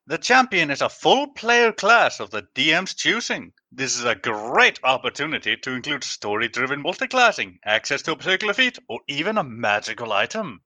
[0.08, 3.52] The champion is a full player class of the DM's choosing.
[3.72, 8.78] This is a great opportunity to include story driven multiclassing, access to a particular feat,
[8.88, 10.60] or even a magical item.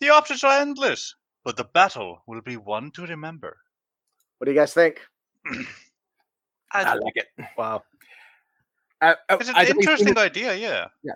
[0.00, 3.56] The options are endless, but the battle will be one to remember.
[4.38, 5.00] What do you guys think?
[6.72, 7.26] I like it.
[7.56, 7.82] Wow.
[9.00, 10.86] I, I, It's an I've interesting it- idea, yeah.
[11.02, 11.12] Yeah.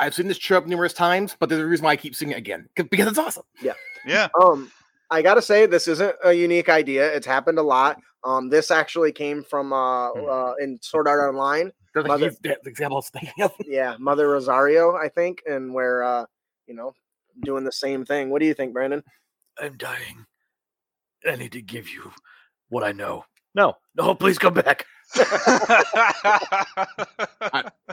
[0.00, 2.30] I've seen this show up numerous times, but there's a reason why I keep seeing
[2.30, 3.42] it again because it's awesome.
[3.60, 3.72] Yeah.
[4.06, 4.28] Yeah.
[4.40, 4.70] Um,
[5.10, 7.12] I gotta say this isn't a unique idea.
[7.12, 7.96] It's happened a lot.
[8.24, 10.28] Um, this actually came from uh, Hmm.
[10.28, 11.72] uh in Sword Art Online.
[11.94, 13.52] There's like Mother- huge the example I was thinking of.
[13.66, 16.26] Yeah, Mother Rosario, I think, and where uh,
[16.66, 16.92] you know,
[17.42, 18.30] doing the same thing.
[18.30, 19.02] What do you think, Brandon?
[19.60, 20.26] I'm dying.
[21.28, 22.12] I need to give you
[22.68, 23.24] what I know.
[23.54, 24.84] No, no, please come back.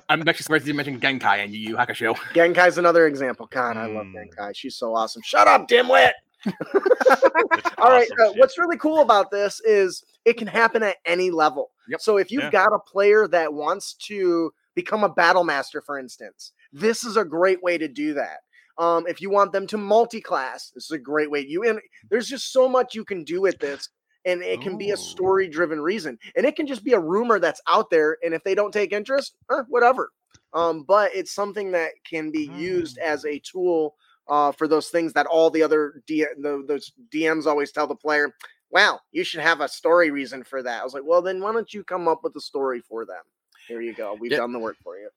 [0.09, 2.15] I'm actually surprised you didn't mention Genkai and Yu Yu Hakusho.
[2.33, 3.47] Genkai's another example.
[3.51, 4.13] God, I love Mm.
[4.15, 4.51] Genkai.
[4.55, 5.21] She's so awesome.
[5.23, 6.11] Shut up, dimwit.
[6.45, 6.55] It's
[7.79, 8.07] All right.
[8.11, 11.71] awesome Uh, what's really cool about this is it can happen at any level.
[11.89, 12.01] Yep.
[12.01, 12.51] So if you've Yeah.
[12.51, 17.25] got a player that wants to become a battle master, for instance, this is a
[17.25, 18.39] great way to do that.
[18.77, 21.39] Um, if you want them to multi-class, this is a great way.
[21.41, 23.89] You and there's just so much you can do with this,
[24.25, 27.61] and it can be a story-driven reason, and it can just be a rumor that's
[27.67, 28.17] out there.
[28.23, 30.11] And if they don't take interest, eh, whatever.
[30.53, 33.01] Um, but it's something that can be used Mm.
[33.03, 33.95] as a tool
[34.27, 37.95] uh, for those things that all the other D- the, those DMs always tell the
[37.95, 38.33] player,
[38.71, 41.51] "Wow, you should have a story reason for that." I was like, "Well, then why
[41.51, 43.21] don't you come up with a story for them?"
[43.67, 44.15] Here you go.
[44.19, 44.39] We've Yeah.
[44.39, 45.09] done the work for you.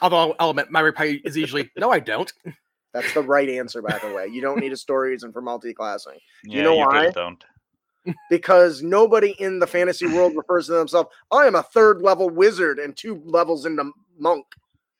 [0.00, 2.32] Although element my reply is usually no, I don't.
[2.92, 4.26] That's the right answer, by the way.
[4.26, 7.00] You don't need a story reason for multi-classing yeah, know you why?
[7.02, 7.44] really don't.
[8.28, 11.10] because nobody in the fantasy world refers to themselves.
[11.30, 14.46] I am a third level wizard and two levels into monk.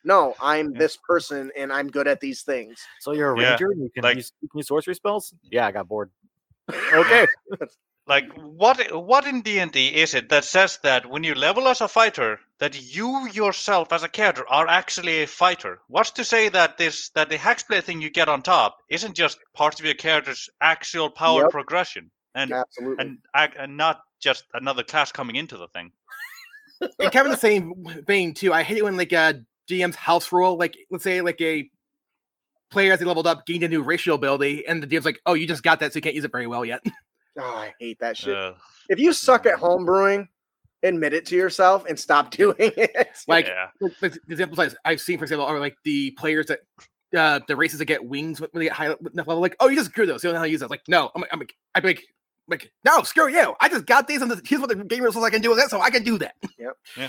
[0.05, 0.79] No, I'm Yeah.
[0.79, 2.79] this person and I'm good at these things.
[3.01, 5.35] So you're a Yeah, ranger and you can, like- use, you can use sorcery spells?
[5.51, 6.11] Yeah, I got bored.
[6.95, 7.27] okay.
[8.07, 11.89] Like what what in D&D is it that says that when you level as a
[11.89, 15.81] fighter that you yourself as a character are actually a fighter?
[15.89, 19.39] What's to say that this that the hexblade thing you get on top isn't just
[19.55, 21.51] part of your character's actual power Yep.
[21.51, 23.19] progression and Absolutely.
[23.35, 25.91] and and not just another class coming into the thing.
[26.99, 27.75] And kind of the same
[28.07, 28.53] vein too.
[28.53, 31.69] I hate it when like uh, a DM's house rule, like let's say like a
[32.71, 35.35] player as they leveled up gained a new racial ability, and the DM's like, "Oh,
[35.35, 36.81] you just got that, so you can't use it very well yet."
[37.39, 38.37] oh, I hate that shit.
[38.37, 38.55] Ugh,
[38.89, 39.61] if you suck at mm.
[39.61, 40.29] home brewing,
[40.83, 43.09] admit it to yourself and stop doing it.
[43.29, 43.69] Like, yeah.
[43.81, 46.61] like, like, the examples I've- I've seen, for example, are like the players that
[47.17, 49.41] uh, the races that get wings when they get high enough level.
[49.41, 50.23] Like, oh, you just grew those.
[50.23, 50.71] You don't know how to use it.
[50.71, 52.05] Like, no, I'm, I'm, like, I'm like,
[52.49, 53.55] like, no, screw you.
[53.61, 55.51] I just got these, and this- here's what the game rules says I can do
[55.51, 56.35] with it, so I can do that.
[56.59, 56.73] Yep.
[56.97, 57.09] Yeah.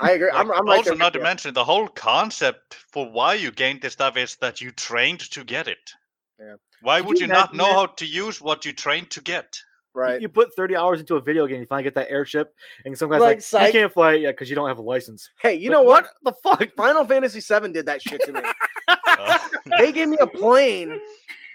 [0.00, 0.30] I agree.
[0.32, 1.22] I'm, I'm also there not to you.
[1.22, 5.44] mention the whole concept for why you gained this stuff is that you trained to
[5.44, 5.92] get it.
[6.40, 6.54] Yeah.
[6.80, 7.72] Why Could would you you not know that?
[7.74, 9.56] how to use what you trained to get?
[9.94, 10.20] Right.
[10.20, 13.10] You put 30 hours into a video game, you finally get that airship, and some
[13.10, 13.74] guy's Like, like, psych.
[13.74, 15.82] "You can't fly it yet because you don't have a license." Hey, you Like, know
[15.82, 16.08] what?
[16.22, 16.66] The fuck?
[16.76, 18.40] Final Fantasy VII did that shit to me.
[18.88, 19.38] Uh,
[19.78, 20.98] they gave me a plane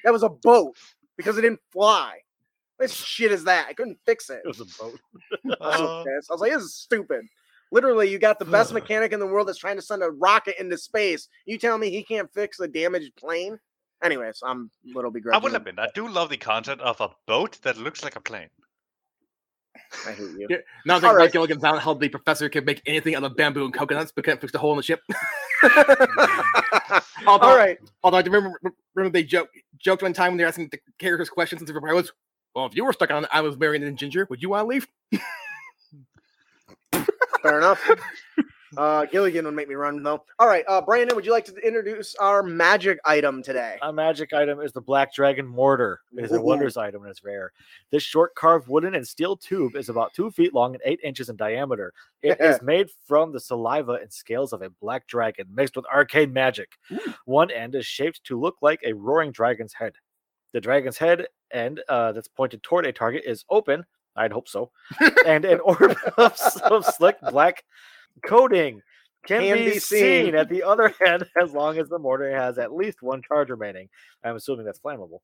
[0.04, 0.76] that was a boat
[1.18, 2.20] because it didn't fly.
[2.78, 3.66] What shit is that?
[3.68, 4.42] I couldn't fix it.
[4.46, 5.00] It was a boat.
[5.60, 6.04] I was uh.
[6.30, 7.26] I was like, this is stupid.
[7.72, 10.60] Literally, you got the best mechanic in the world that's trying to send a rocket
[10.60, 11.28] into space.
[11.46, 13.60] You tell me he can't fix a damaged plane?
[14.04, 15.36] Anyways, I'm a little begrudging.
[15.36, 15.43] I begrudging.
[15.43, 15.68] will him.
[15.68, 18.50] admit, I do love the concept of a boat that looks like a plane.
[20.08, 20.48] I hate you.
[20.50, 21.16] Yeah, Now All that right.
[21.16, 21.32] right.
[21.32, 24.39] Gilligan's down how the professor could make anything out of bamboo and coconuts, but can't
[24.41, 25.02] fix the hole in the ship.
[27.28, 27.78] Although, All right.
[28.04, 28.60] Although I remember,
[28.95, 31.74] remember they joke, joked one time when they were asking the characters questions, and the
[31.74, 32.12] reply was,
[32.56, 34.64] "Well, if you were stuck on I was Mary Ann and Ginger, would you want
[34.64, 34.88] to leave?"
[37.41, 37.82] Fair enough.
[38.76, 40.24] Uh, Gilligan would make me run though.
[40.39, 43.78] All right, uh, Brandon, would you like to introduce our magic item today?
[43.82, 46.01] A magic item is the Black Dragon Mortar.
[46.18, 47.53] It is a wondrous item and it's rare.
[47.91, 51.30] This short carved wooden and steel tube is about two feet long and eight inches
[51.30, 51.93] in diameter.
[52.22, 56.34] It is made from the saliva and scales of a black dragon mixed with arcane
[56.34, 56.78] magic.
[57.26, 59.93] One end is shaped to look like a roaring dragon's head.
[60.53, 63.86] The dragon's head end uh, that's pointed toward a target is open.
[64.15, 64.72] I'd hope so.
[65.26, 67.63] and an orb of, of slick black
[68.26, 68.82] coating
[69.26, 70.26] can, Can be, be seen.
[70.28, 70.36] seen.
[70.36, 73.89] at the other end as long as the mortar has at least one charge remaining.
[74.24, 75.20] I'm assuming that's flammable.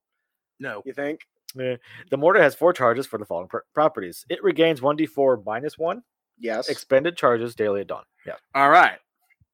[0.60, 0.82] No.
[0.84, 1.20] You think?
[1.58, 1.76] Eh,
[2.10, 4.24] The mortar has four charges for the following pr- properties.
[4.28, 6.02] It regains 1d4 minus 1
[6.38, 6.68] Yes.
[6.68, 8.02] expended charges daily at dawn.
[8.26, 8.34] Yeah.
[8.54, 8.98] All right.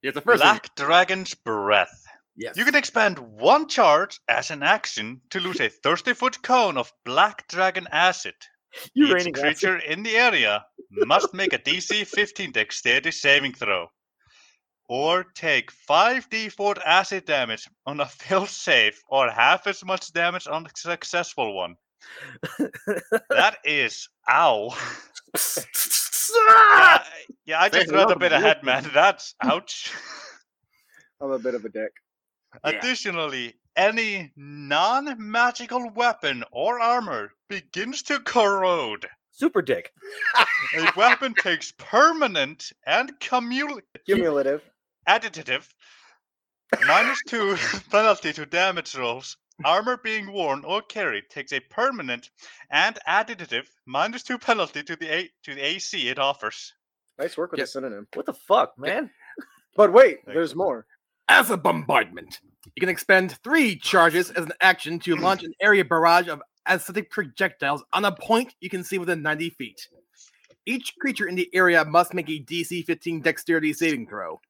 [0.02, 0.52] Here's the first one.
[0.54, 2.04] Black Dragon's Breath.
[2.36, 2.56] Yes.
[2.56, 6.90] You can expend one charge as an action to lose a 30 foot cone of
[7.04, 8.34] Black Dragon Acid.
[8.94, 9.42] You Each raining acid.
[9.44, 13.88] creature in the area must make a DC 15 dexterity saving throw.
[14.88, 20.66] Or take 5d4 acid damage on a failed save, or half as much damage on
[20.66, 21.76] a successful one.
[23.30, 24.74] that is ow.
[26.34, 27.04] yeah,
[27.46, 28.38] yeah, I just Say read a bit me.
[28.38, 28.90] ahead, man.
[28.92, 29.92] That's ouch.
[31.20, 31.92] I'm a bit of a dick.
[32.64, 39.06] Additionally, any non magical weapon or armor begins to corrode.
[39.40, 39.90] Super dick.
[40.76, 44.60] A weapon takes permanent and cumul- Cumulative.
[45.08, 45.66] additive
[46.86, 47.56] minus two
[47.90, 49.38] penalty to damage rolls.
[49.64, 52.28] Armor being worn or carried takes a permanent
[52.70, 56.74] and additive minus two penalty to the A- to the AC it offers.
[57.18, 57.64] Nice work with Yeah.
[57.64, 58.08] the synonym.
[58.12, 59.08] What the fuck, man?
[59.74, 60.84] But wait, Thank there's more.
[61.30, 62.40] As a bombardment,
[62.74, 67.10] you can expend three charges as an action to launch an area barrage of acidic
[67.10, 69.88] projectiles on a point you can see within 90 feet.
[70.66, 74.40] Each creature in the area must make a DC 15 dexterity saving throw.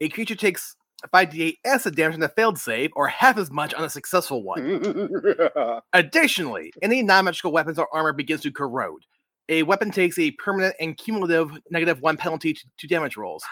[0.00, 0.76] A creature takes
[1.08, 4.82] 5d8 acid damage on a failed save, or half as much on a successful one.
[5.92, 9.04] Additionally, any non magical weapons or armor begins to corrode.
[9.48, 13.44] A weapon takes a permanent and cumulative negative one penalty to, to damage rolls.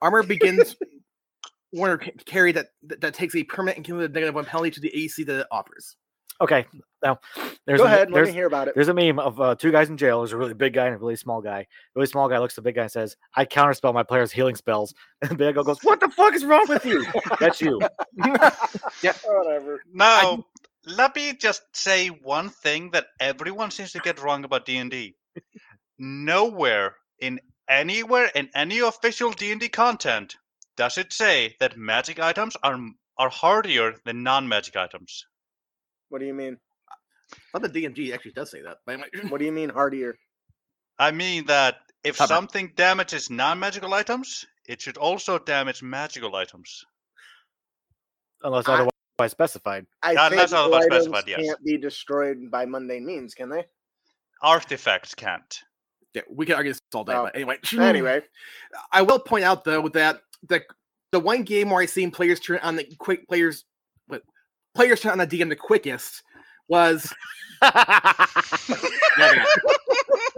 [0.00, 0.76] Armor begins
[1.70, 4.80] when or carry that, that that takes a permanent and cumulative negative one penalty to
[4.80, 5.96] the AC that it offers.
[6.42, 6.66] Okay.
[7.02, 7.18] Now,
[7.66, 8.74] there's Go a, me- ahead, let me hear about it.
[8.74, 10.20] there's a meme of uh, two guys in jail.
[10.20, 11.60] There's a really big guy and a really small guy.
[11.60, 14.32] The really small guy looks at the big guy and says, I counterspell my player's
[14.32, 14.94] healing spells.
[15.22, 17.04] And the big guy goes, What the fuck is wrong with you?
[17.40, 17.80] That's you.
[19.02, 19.14] yeah.
[19.24, 19.82] Whatever.
[19.92, 20.44] Now,
[20.84, 25.14] let me just say one thing that everyone seems to get wrong about D&D.
[25.98, 30.36] Nowhere in anywhere in any official D&D content
[30.76, 32.78] does it say that magic items are
[33.18, 35.26] are hardier than non-magic items.
[36.12, 36.58] What do you mean?
[37.54, 38.76] Not the DMG actually does say that.
[39.30, 40.14] What do you mean hardier?
[40.98, 46.36] I mean that if How about- something damages non-magical items, it should also damage magical
[46.36, 46.84] items.
[48.42, 49.86] Unless I- otherwise specified.
[50.02, 51.40] I Yeah, think that's all about items specified, yes.
[51.46, 53.64] can't be destroyed by mundane means, can they?
[54.42, 55.60] Artifacts can't.
[56.12, 57.14] yeah, we can argue this all day.
[57.14, 58.20] Oh, But anyway, Anyway,
[58.92, 60.62] I will point out though that the
[61.12, 63.64] the one game where I seen players turn on the quick players,
[64.74, 66.22] players turn on the DM the quickest
[66.68, 67.12] was
[67.62, 69.44] yeah,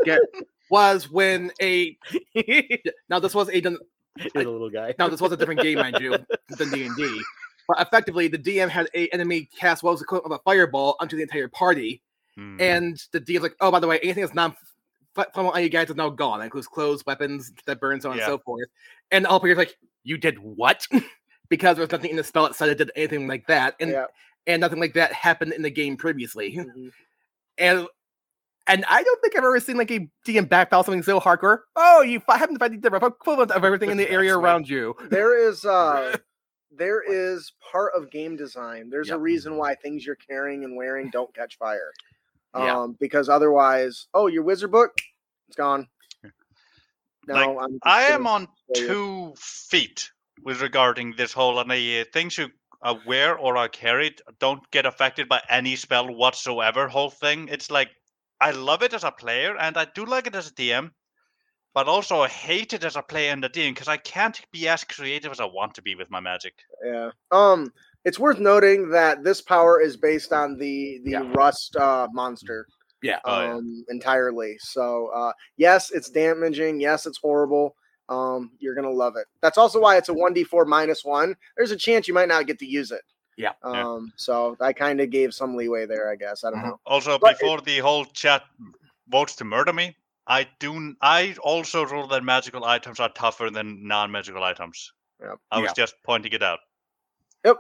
[0.05, 0.18] yeah,
[0.70, 1.97] was when a
[3.09, 4.95] now this was a a little guy.
[4.99, 6.16] now this was a different game, mind you,
[6.59, 7.20] than D and D.
[7.66, 10.97] But effectively, the DM had a enemy cast what was the equivalent of a fireball
[11.01, 12.03] onto the entire party,
[12.37, 12.57] Hmm.
[12.61, 14.55] and the DM's like, "Oh, by the way, anything that's non
[15.16, 16.41] flammable on you guys is now gone.
[16.41, 18.24] That includes clothes, weapons that burn, so on Yeah.
[18.24, 18.68] and so forth."
[19.12, 20.87] And all players like, "You did what?"
[21.49, 23.90] because there was nothing in the spell that said it did anything like that, and
[23.90, 24.07] yeah.
[24.47, 26.57] and nothing like that happened in the game previously.
[26.57, 26.90] mhm.
[27.59, 27.86] And
[28.66, 31.61] and I don't think I've ever seen like a DM backpedal something so hardcore.
[31.76, 34.68] Oh, you fi- happen to find the rough equivalent of everything in the area around
[34.68, 34.95] you.
[35.11, 36.16] There is uh
[36.76, 38.90] there is part of game design.
[38.90, 41.92] There's a reason why things you're carrying and wearing don't catch fire.
[42.53, 42.86] Um, Yeah.
[42.99, 44.99] because otherwise, oh, your wizard book,
[45.47, 45.86] it's gone.
[47.28, 50.11] No, Like, I'm I am on two feet
[50.43, 52.49] with regarding this whole and the things you
[52.82, 56.89] uh, wear or are carried don't get affected by any spell whatsoever.
[56.89, 57.49] Whole thing.
[57.49, 57.91] It's like
[58.41, 60.91] I love it as a player and I do like it as a DM,
[61.72, 64.68] but also I hate it as a player and a DM because I can't be
[64.68, 66.55] as creative as I want to be with my magic.
[66.85, 67.11] Yeah.
[67.30, 67.72] Um,
[68.05, 71.32] it's worth noting that this power is based on the the Yeah.
[71.35, 72.66] rust uh, monster.
[73.03, 73.18] Yeah.
[73.24, 73.55] Oh, yeah.
[73.55, 74.57] Um, entirely.
[74.61, 76.80] So uh, yes, it's damaging.
[76.80, 77.76] Yes, it's horrible.
[78.09, 79.26] Um, you're gonna love it.
[79.40, 81.34] That's also why it's a one d four minus one.
[81.57, 83.02] There's a chance you might not get to use it.
[83.36, 83.52] Yeah.
[83.64, 83.82] Yeah.
[83.84, 86.11] Um, so I kind of gave some leeway there.
[86.11, 86.64] I guess I don't Mhm.
[86.68, 86.80] know.
[86.86, 88.44] Also, But it- before the whole chat
[89.09, 89.96] votes to murder me,
[90.26, 90.94] I do.
[91.00, 94.92] I also rule that magical items are tougher than non-magical items.
[95.20, 95.38] Yep.
[95.50, 95.84] I was Yeah.
[95.84, 96.61] just pointing it out.
[97.44, 97.57] Yep.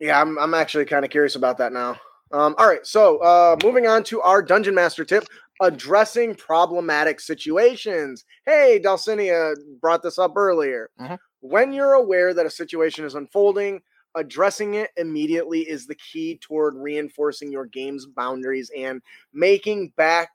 [0.00, 2.00] Yeah, I'm, I'm actually kind of curious about that now.
[2.32, 5.24] Um, all right, so uh, moving on to our dungeon master tip:
[5.60, 8.24] addressing problematic situations.
[8.46, 10.90] Hey, Dulcinea brought this up earlier.
[10.98, 11.18] Mhm.
[11.40, 13.82] When you're aware that a situation is unfolding,
[14.14, 19.02] addressing it immediately is the key toward reinforcing your game's boundaries and
[19.32, 20.30] making back,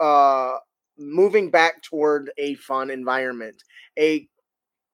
[0.00, 0.58] uh,
[0.98, 3.62] moving back toward a fun environment.
[3.98, 4.28] A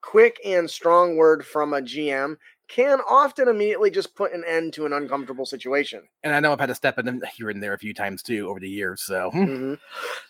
[0.02, 2.38] quick and strong word from a GM
[2.68, 6.02] can often immediately just put an end to an uncomfortable situation.
[6.22, 8.48] And I know I've had to step in here and there a few times too
[8.48, 9.02] over the years.
[9.02, 9.44] So hmm.
[9.44, 9.78] Mhm.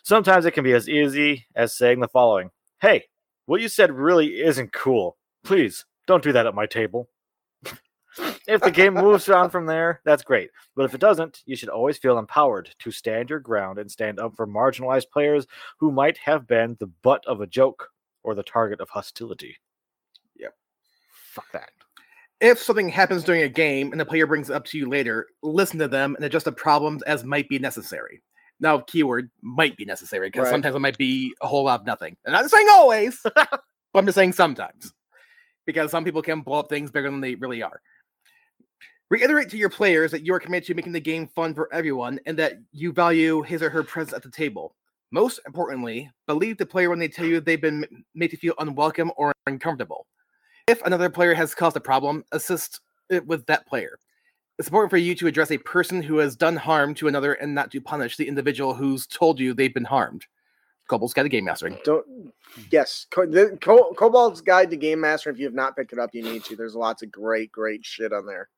[0.02, 3.04] Sometimes it can be as easy as saying the following Hey,
[3.46, 5.16] what you said really isn't cool.
[5.44, 7.08] Please don't do that at my table.
[8.46, 10.50] if the game moves on from there, that's great.
[10.74, 14.18] But if it doesn't, you should always feel empowered to stand your ground and stand
[14.18, 15.46] up for marginalized players
[15.78, 17.88] who might have been the butt of a joke
[18.22, 19.56] or the target of hostility.
[20.36, 20.54] Yep.
[21.12, 21.70] Fuck that.
[22.44, 25.26] If something happens during a game and the player brings it up to you later,
[25.42, 28.22] listen to them and adjust the problems as might be necessary.
[28.60, 30.50] Now, keyword might be necessary because Right.
[30.50, 32.16] sometimes it might be a whole lot of nothing.
[32.24, 33.60] And I'm not saying always, but
[33.94, 34.92] I'm just saying sometimes
[35.66, 37.80] because some people can blow up things bigger than they really are.
[39.10, 42.20] Reiterate to your players that you are committed to making the game fun for everyone
[42.26, 44.74] and that you value his or her presence at the table.
[45.12, 49.12] Most importantly, believe the player when they tell you they've been made to feel unwelcome
[49.16, 50.06] or uncomfortable.
[50.66, 53.98] If another player has caused a problem, assist it with that player.
[54.58, 57.54] It's important for you to address a person who has done harm to another and
[57.54, 60.24] not to punish the individual who's told you they've been harmed.
[60.88, 61.78] Cobble's got game mastering.
[61.84, 62.32] Don't.
[62.70, 65.34] Yes, Co- the Co- Kobold's Guide to Game Mastering.
[65.34, 66.56] If you have not picked it up, you need to.
[66.56, 68.48] There's lots of great, great shit on there.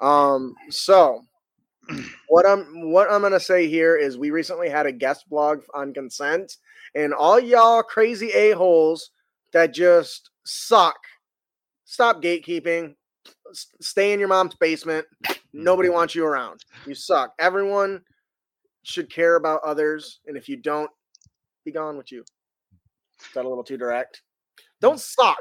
[0.00, 1.22] Um, so
[2.28, 5.94] what I'm what I'm gonna say here is we recently had a guest blog on
[5.94, 6.56] consent,
[6.94, 9.10] and all y'all crazy a holes
[9.52, 10.98] that just suck.
[11.88, 12.94] Stop gatekeeping.
[13.80, 15.06] Stay in your mom's basement.
[15.54, 16.60] Nobody wants you around.
[16.86, 17.32] You suck.
[17.38, 18.02] Everyone
[18.82, 20.90] should care about others, and if you don't,
[21.64, 22.20] be gone with you.
[22.20, 24.20] Is that a little too direct?
[24.82, 25.40] Don't suck.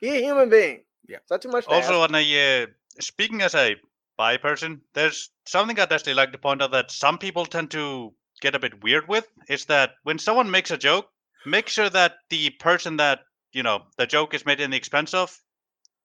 [0.00, 0.84] Be a human being.
[1.06, 1.18] Yeah.
[1.18, 1.66] Is that too much?
[1.66, 2.08] To Also, ask?
[2.10, 2.66] on a uh,
[2.98, 3.76] speaking as a
[4.16, 8.14] bi person, there's something I'd actually like to point out that some people tend to
[8.40, 11.08] get a bit weird with is that when someone makes a joke,
[11.44, 13.20] make sure that the person that
[13.52, 15.38] you know the joke is made in the expense of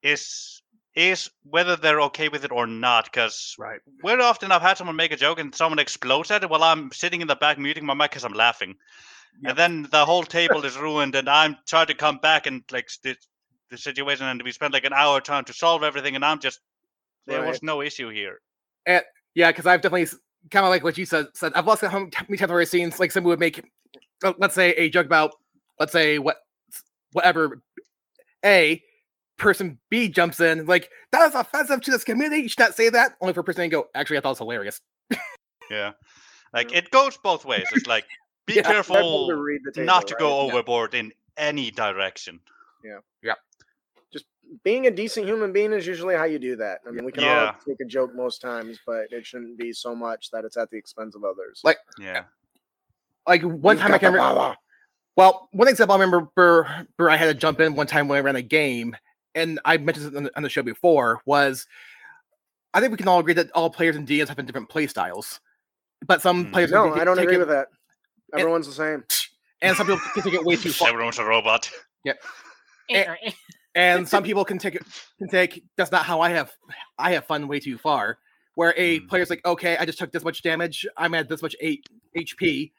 [0.04, 0.62] is
[0.96, 3.06] is whether they're okay with it or not.
[3.06, 3.80] Because Right.
[4.02, 6.92] Where often I've had someone make a joke and someone explodes at it while I'm
[6.92, 8.76] sitting in the back muting my mic because I'm laughing,
[9.42, 9.50] Yep.
[9.50, 12.90] and then the whole table is ruined, and I'm trying to come back and like
[12.90, 13.26] st-
[13.70, 16.60] the situation, and we spent like an hour trying to solve everything, and I'm just
[17.28, 18.42] there was no issue here.
[19.36, 20.08] Yeah, because I've definitely
[20.50, 21.28] kind of like what you said.
[21.36, 23.64] Said I've lost how many times I've seen like someone would make,
[24.24, 25.36] uh, let's say a joke about,
[25.80, 26.38] let's say what,
[27.12, 27.62] whatever,
[28.44, 28.82] a
[29.40, 32.44] person B jumps in like that is offensive to this community.
[32.44, 33.16] You should not say that.
[33.22, 33.88] Only for a person to go.
[33.96, 34.82] Actually, I thought it was hilarious.
[35.72, 35.92] Yeah,
[36.54, 37.66] like it goes both ways.
[37.74, 38.06] It's like
[38.46, 40.46] be Yeah, Better to careful read the not to table, go right?
[40.48, 40.54] Yeah.
[40.54, 42.40] overboard in any direction.
[42.84, 43.00] Yeah.
[43.22, 43.34] Yeah.
[44.12, 44.26] Just
[44.64, 46.80] being a decent human being is usually how you do that.
[46.88, 49.96] I mean, we can all take a joke most times, but it shouldn't be so
[49.96, 51.62] much that it's at the expense of others.
[51.64, 52.22] Like, Yeah, eh,
[53.28, 54.56] Like one You've time I can remember.
[55.16, 58.18] Well, one example I remember where, where I had to jump in one time when
[58.18, 58.96] I ran a game,
[59.40, 61.66] and I mentioned it on the, on the show before, was
[62.74, 65.40] I think we can all agree that all players and DMs have different play styles.
[66.06, 66.52] But some Mm.
[66.54, 67.68] players No, can I don't agree it, with that.
[68.38, 69.04] Everyone's the same.
[69.62, 70.90] and some people can take it way too far.
[70.90, 71.70] everyone's a robot.
[72.04, 72.22] Yep.
[73.76, 74.84] And some people can take it
[75.20, 76.52] can take that's not how I have
[76.98, 78.18] I have fun way too far.
[78.56, 79.08] Where a Mm.
[79.08, 81.86] player's like, okay, I just took this much damage, I'm at this much eight
[82.18, 82.72] HP,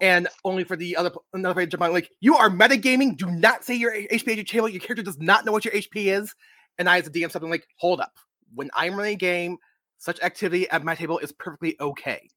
[0.00, 3.16] and only for the other another player to jump on like, you are metagaming.
[3.16, 4.68] Do not say your HP at your table.
[4.68, 6.34] Your character does not know what your HP is.
[6.78, 8.12] And I, as a DM, something like, hold up.
[8.54, 9.58] When I'm running a game,
[9.98, 12.28] such activity at my table is perfectly okay.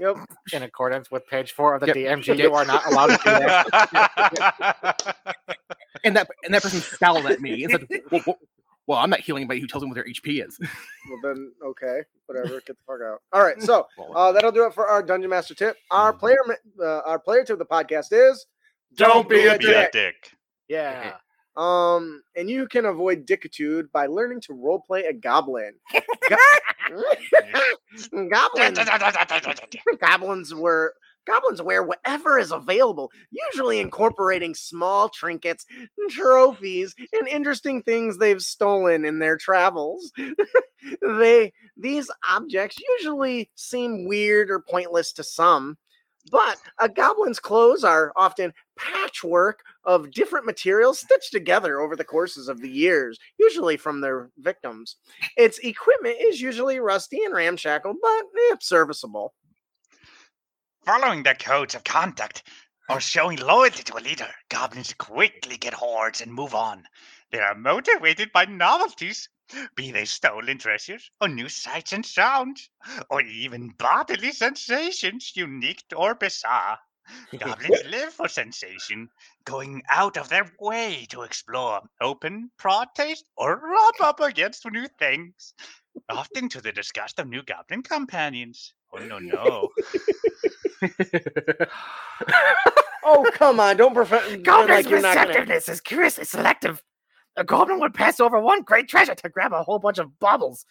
[0.00, 0.18] Yep.
[0.52, 1.96] in accordance with page four of the Yep.
[1.96, 2.26] DMG.
[2.28, 2.38] Yep.
[2.38, 5.16] You are not allowed to do that.
[6.04, 8.38] And that and that person scowled at me and said, well,
[8.90, 10.58] well, well, I'm not healing anybody who tells me what their HP is.
[11.08, 12.60] Well then, okay, whatever.
[12.66, 13.22] Get the fuck out.
[13.32, 15.76] All right, so uh, that'll do it for our dungeon master tip.
[15.90, 18.46] Our player, ma- uh, our player tip of the podcast is
[18.96, 19.92] Don't be a Be a dick.
[19.92, 20.14] dick.
[20.68, 21.14] Yeah.
[21.56, 25.72] Um, and you can avoid dickitude by learning to roleplay a goblin.
[26.28, 26.36] Go-
[28.28, 28.78] goblins,
[30.00, 30.94] goblins were
[31.26, 35.66] goblins wear whatever is available, usually incorporating small trinkets,
[36.10, 40.12] trophies, and interesting things they've stolen in their travels.
[41.02, 45.76] they these objects usually seem weird or pointless to some,
[46.30, 52.48] but a goblin's clothes are often patchwork of different materials stitched together over the courses
[52.48, 54.96] of the years, usually from their victims.
[55.36, 59.34] Its equipment is usually rusty and ramshackle, but eh, serviceable.
[60.84, 62.42] Following their codes of conduct
[62.88, 66.86] or showing loyalty to a leader, goblins quickly get hordes and move on.
[67.30, 69.30] They are motivated by novelties,
[69.74, 72.70] be they stolen treasures or new sights and sounds,
[73.08, 76.80] or even bodily sensations, unique or bizarre.
[77.38, 79.10] Goblins live for sensation,
[79.44, 85.54] going out of their way to explore, open, protest, or rub up against new things,
[86.08, 88.74] often to the disgust of new goblin companions.
[88.92, 89.70] Oh no no.
[93.02, 93.76] Oh come on!
[93.76, 95.28] Don't prevent Goblin's like not gonna.
[95.28, 96.82] receptiveness is curiously selective.
[97.36, 100.66] A goblin would pass over one great treasure to grab a whole bunch of baubles.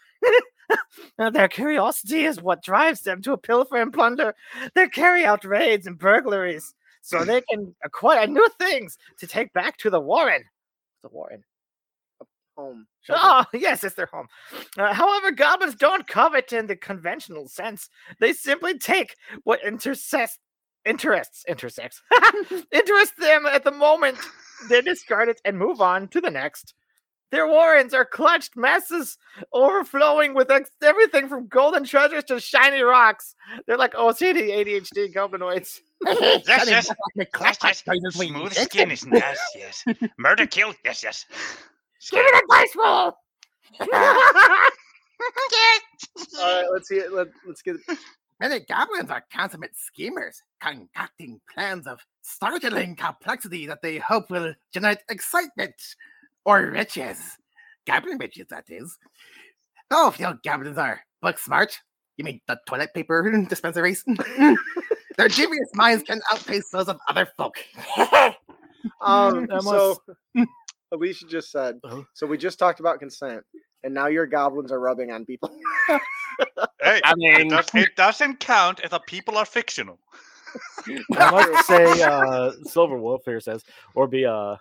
[1.18, 4.36] Their curiosity is what drives them to pilfer and plunder.
[4.76, 9.78] They carry out raids and burglaries so they can acquire new things to take back
[9.78, 10.44] to the Warren.
[11.02, 11.44] The Warren.
[12.60, 12.88] Home.
[13.10, 14.28] Oh, yes, it's their home.
[14.78, 17.90] Uh, however, goblins don't covet in the conventional sense.
[18.20, 20.38] They simply take what intersects,
[20.84, 22.02] interests, intersects,
[22.74, 24.18] interests them at the moment.
[24.68, 26.74] They discard it and move on to the next.
[27.32, 29.18] Their warrens are clutched messes,
[29.54, 33.36] overflowing with ex- everything from golden treasures to shiny rocks.
[33.68, 35.80] They're like OCD, ADHD goblinoids.
[36.06, 36.92] Yes, yes.
[37.16, 38.14] The Yes, yes.
[38.14, 39.84] Smooth skin is nice, yes.
[40.18, 41.26] Murder kill, yes, yes.
[42.10, 43.14] Give it a dice roll.
[46.40, 47.12] All right, let's see it.
[47.14, 47.76] Let, let's get.
[47.76, 47.98] It.
[48.40, 55.00] Many goblins are consummate schemers, concocting plans of startling complexity that they hope will generate
[55.10, 55.76] excitement
[56.46, 57.18] or riches.
[57.86, 58.98] Goblin riches, that is.
[59.92, 61.78] Oh, if you know goblins are book smart,
[62.16, 64.06] you mean the toilet paper dispensaries?
[65.18, 67.56] Their genius minds can outpace those of other folk.
[69.02, 70.02] Um, so
[70.92, 71.80] Alicia just said.
[71.84, 72.04] Uh-huh.
[72.14, 73.44] So we just talked about consent,
[73.84, 75.56] and now your goblins are rubbing on people.
[76.82, 80.00] Hey, I it, mean, does, it doesn't count if the people are fictional.
[81.18, 83.64] I must say, uh, Silver Wolf here says,
[83.94, 84.56] or be uh,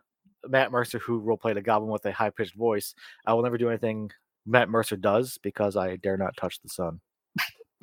[0.46, 2.94] Matt Mercer who roleplayed a goblin with a high pitched voice.
[3.26, 4.10] I will never do anything
[4.46, 7.00] Matt Mercer does because I dare not touch the sun.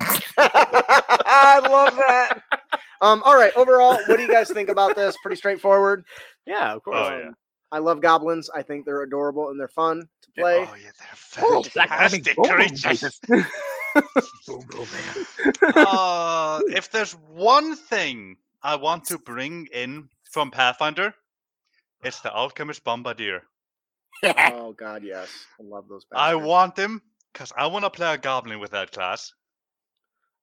[0.38, 2.42] I love that.
[3.00, 3.52] Um, all right.
[3.56, 5.16] Overall, what do you guys think about this?
[5.22, 6.04] Pretty straightforward.
[6.46, 6.98] Yeah, of course.
[6.98, 7.30] Oh, yeah.
[7.72, 8.48] I love goblins.
[8.54, 10.66] I think they're adorable and they're fun to play.
[10.68, 10.90] Oh, yeah,
[11.42, 12.82] Oh, they're fantastic boom boom creatures.
[12.82, 13.20] faces.
[15.76, 21.14] uh, if there's one thing I want to bring in from Pathfinder,
[22.04, 23.42] it's the Alchemist Bombardier.
[24.24, 25.28] Oh God, yes,
[25.60, 26.06] I love those.
[26.10, 27.02] I want them
[27.32, 29.34] because I want to play a goblin with that class.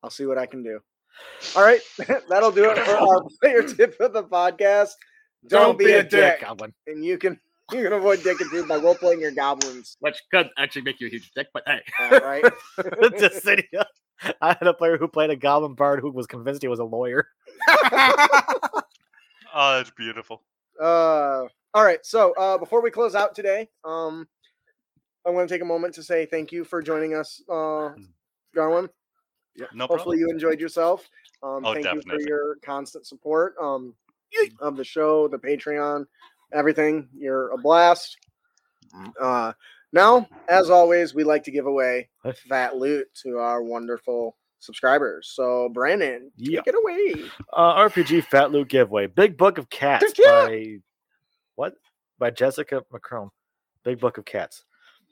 [0.04, 0.80] I'll see what I can do.
[1.56, 1.82] All right,
[2.30, 4.92] that'll do it for our player tip of the podcast.
[5.48, 6.42] Don't, be, a dick.
[6.42, 6.74] goblin.
[6.88, 7.40] and you can
[7.72, 9.98] you can avoid dickitude by role playing your goblins.
[10.00, 11.82] Which could actually make you a huge dick, but hey.
[12.00, 12.44] All right.
[13.20, 13.88] Just sitting up.
[14.42, 16.86] I had a player who played a goblin bard who was convinced he was a
[16.86, 17.28] lawyer.
[19.54, 20.42] Oh, that's beautiful.
[20.82, 22.04] Uh, all right.
[22.04, 24.28] So uh, before we close out today, um,
[25.26, 27.92] I want to take a moment to say thank you for joining us, uh,
[28.56, 28.90] Garwin.
[29.74, 30.20] No Hopefully problem.
[30.20, 31.08] you enjoyed yourself.
[31.44, 33.94] Um, Oh, thank you for your constant support um,
[34.60, 36.06] of the show, the Patreon,
[36.54, 37.08] everything.
[37.16, 38.18] You're a blast.
[39.20, 39.54] Uh,
[39.92, 42.10] now, as always, we like to give away
[42.48, 45.32] fat loot to our wonderful subscribers.
[45.34, 46.62] So, Brandon, Yeah.
[46.62, 47.30] take it away.
[47.52, 49.08] Uh, RPG Fat Loot giveaway.
[49.08, 50.48] Big Book of Cats yeah.
[50.48, 50.78] by
[51.56, 51.76] what?
[52.18, 53.30] By Jessica McCrone.
[53.84, 54.64] Big Book of Cats.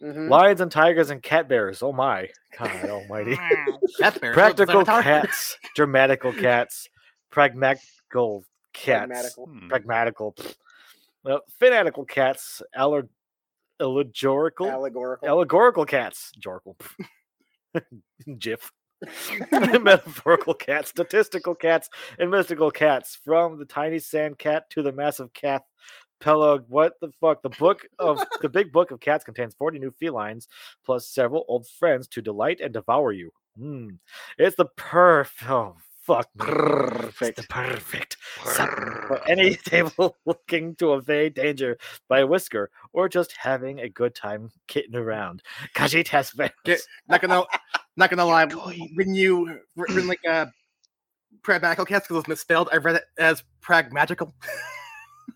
[0.02, 0.30] Mhm.
[0.30, 1.84] Lions and tigers and cat bears.
[1.84, 3.38] Oh my God Almighty!
[4.00, 4.34] That's fair.
[4.34, 6.88] Practical cats, dramatical cats,
[7.30, 8.44] pragmatical
[8.74, 9.46] cats, Pragmatical.
[9.48, 9.68] Hmm.
[9.70, 10.56] pragmatical, pfft.
[11.26, 13.08] uh, fanatical cats, aller,
[13.80, 15.28] allegorical, Allegorical.
[15.28, 16.76] allegorical cats, jorkle,
[18.38, 18.72] gif.
[19.52, 23.18] metaphorical cats, statistical cats, and mystical cats.
[23.26, 25.64] From the tiny sand cat to the massive cat
[26.22, 26.66] pelog.
[26.68, 27.42] What the fuck?
[27.42, 30.48] The book of the big book of cats contains 40 new felines
[30.86, 33.32] plus several old friends to delight and devour you.
[33.58, 33.90] Hmm.
[34.38, 35.32] It's the perf.
[35.50, 36.28] Oh, fuck.
[36.36, 36.45] me.
[37.22, 41.78] It's the perfect for any table looking to evade danger
[42.08, 45.41] by a whisker or just having a good time kidding around.
[45.76, 46.52] Khajiit has fans.
[47.08, 47.43] Not gonna,
[47.97, 48.45] not gonna lie.
[48.95, 50.47] When you when like uh,
[51.43, 54.34] pragmatical cats because it was misspelled, I read it as pragmatical.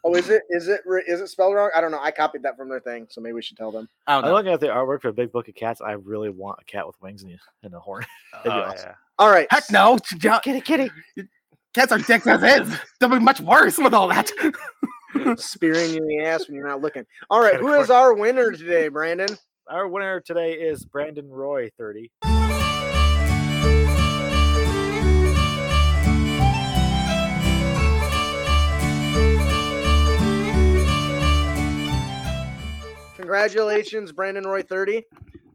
[0.08, 1.72] Oh, is it is it spelled wrong?
[1.76, 2.00] I don't know.
[2.00, 3.90] I copied that from their thing, so maybe we should tell them.
[4.06, 4.36] I don't I'm know.
[4.36, 5.82] looking at the artwork for a big book of cats.
[5.82, 8.06] I really want a cat with wings and, and a horn.
[8.44, 8.90] That'd Oh, awesome.
[8.90, 8.96] yeah.
[9.18, 9.48] All right.
[9.50, 10.92] Heck no, ja- Kitty, kitty.
[11.74, 12.78] cats are dicks as is.
[13.00, 14.30] They'll be much worse with all that.
[15.38, 17.06] Spearing you in the ass when you're not looking.
[17.30, 19.30] All right, who is our winner today, Brandon?
[19.70, 22.12] Our winner today is Brandon Roy, 30.
[33.30, 35.04] Congratulations, Brandon Roy 30.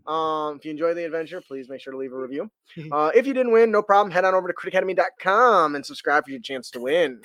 [0.04, 2.50] Um, if you enjoy the adventure, please make sure to leave a review.
[2.92, 4.12] Uh, if you didn't win, no problem.
[4.12, 7.20] Head on over to critacademy.com and subscribe for your chance to win.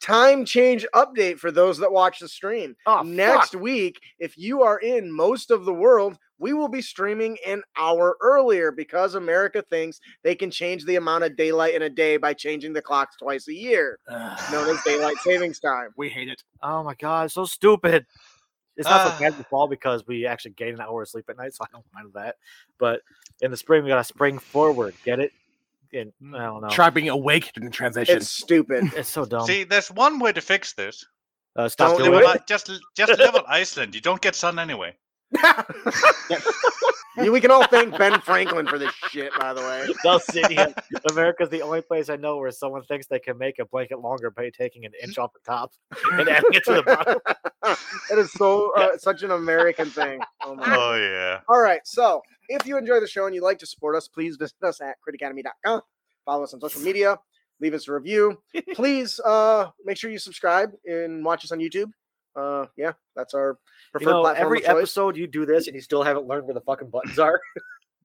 [0.00, 2.74] Time change update for those that watch the stream.
[2.86, 7.38] Oh, Next week, if you are in most of the world, we will be streaming
[7.46, 11.90] an hour earlier because America thinks they can change the amount of daylight in a
[11.90, 15.90] day by changing the clocks twice a year, known as daylight savings time.
[15.96, 16.42] we hate it.
[16.62, 18.06] Oh my god, so stupid.
[18.76, 19.18] It's not so Ah.
[19.20, 21.64] bad in the fall because we actually gain an hour of sleep at night, so
[21.64, 22.36] I don't mind that.
[22.78, 23.02] But
[23.40, 24.94] in the spring, we gotta spring forward.
[25.04, 25.32] Get it?
[25.92, 26.68] And I don't know.
[26.70, 28.16] Try being awake in the transition.
[28.16, 28.92] It's stupid.
[28.96, 29.46] It's so dumb.
[29.46, 31.04] See, there's one way to fix this.
[31.56, 32.36] uh, stop don't You do doing it.
[32.36, 32.46] it.
[32.48, 33.94] Just, just live on Iceland.
[33.94, 34.96] You don't get sun anyway.
[35.42, 35.64] Yeah,
[37.30, 39.86] we can all thank Ben Franklin for this shit, by the way.
[40.04, 40.58] No, city.
[41.10, 44.30] America's the only place I know where someone thinks they can make a blanket longer
[44.30, 45.72] by taking an inch off the top
[46.12, 47.18] and adding it to the bottom.
[48.10, 50.20] That is so uh, such an American thing.
[50.44, 51.40] Oh my Oh yeah.
[51.48, 51.80] All right.
[51.84, 52.20] So
[52.50, 54.96] if you enjoy the show and you'd like to support us, please visit us at
[55.00, 55.80] critacademy.com.
[56.26, 57.18] Follow us on social media.
[57.60, 58.38] Leave us a review.
[58.74, 61.90] Please uh, make sure you subscribe and watch us on YouTube.
[62.36, 63.56] Uh, yeah, that's our You
[63.92, 66.54] preferred know, platform every of episode you do this and you still haven't learned where
[66.54, 67.40] the fucking buttons are.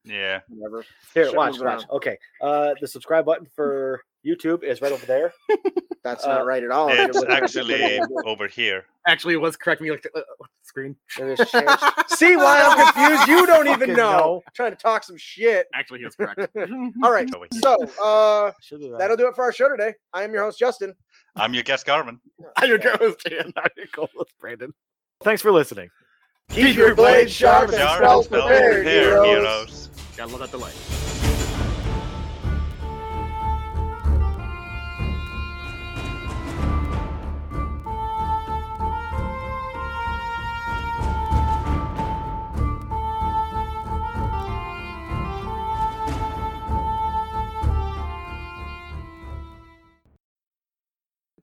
[0.05, 0.39] Yeah.
[0.47, 0.85] Whatever.
[1.13, 1.61] Here, Shit watch, watch.
[1.61, 1.85] around.
[1.91, 2.17] Okay.
[2.41, 5.33] Uh, the subscribe button for YouTube is right over there.
[6.03, 6.87] That's Uh, not right at all.
[6.89, 8.85] It's Look actually over here.
[9.07, 10.95] Actually, it was correct me like uh, uh, screen.
[11.19, 11.69] It is changed.
[12.07, 13.27] See why I'm confused?
[13.27, 14.11] You don't even Fucking know.
[14.11, 14.41] know.
[14.55, 15.67] Trying to talk some shit.
[15.73, 16.47] Actually, he was correct.
[17.03, 17.29] All right.
[17.61, 18.97] So uh, right.
[18.97, 19.93] that'll do it for our show today.
[20.13, 20.95] I am your host, Justin.
[21.35, 22.19] I'm your guest, Garmin.
[22.57, 23.53] I'm your ghost, Dan.
[23.57, 24.07] I'm your you go,
[24.39, 24.73] Brandon.
[25.21, 25.89] Thanks for listening.
[26.49, 29.25] Keep your blade sharp and Sharp stealth spell prepared, prepared, heroes.
[29.25, 29.89] heroes.
[30.17, 30.98] Gotta love that delay.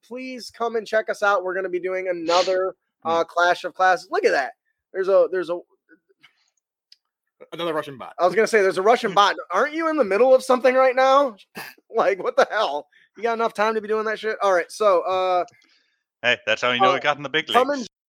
[0.06, 1.42] Please come and check us out.
[1.44, 3.08] We're going to be doing another Hmm.
[3.10, 4.08] uh, Clash of Classes.
[4.10, 4.52] Look at that.
[4.92, 5.58] There's a there's a
[7.52, 8.14] Another Russian bot.
[8.18, 9.36] I was gonna say there's a Russian bot.
[9.52, 11.36] Aren't you in the middle of something right now?
[11.94, 12.88] like what the hell?
[13.16, 14.36] You got enough time to be doing that shit?
[14.42, 15.44] All right, so uh
[16.22, 17.60] Hey, that's how you know Oh, it got in the big leagues.
[17.60, 17.86] and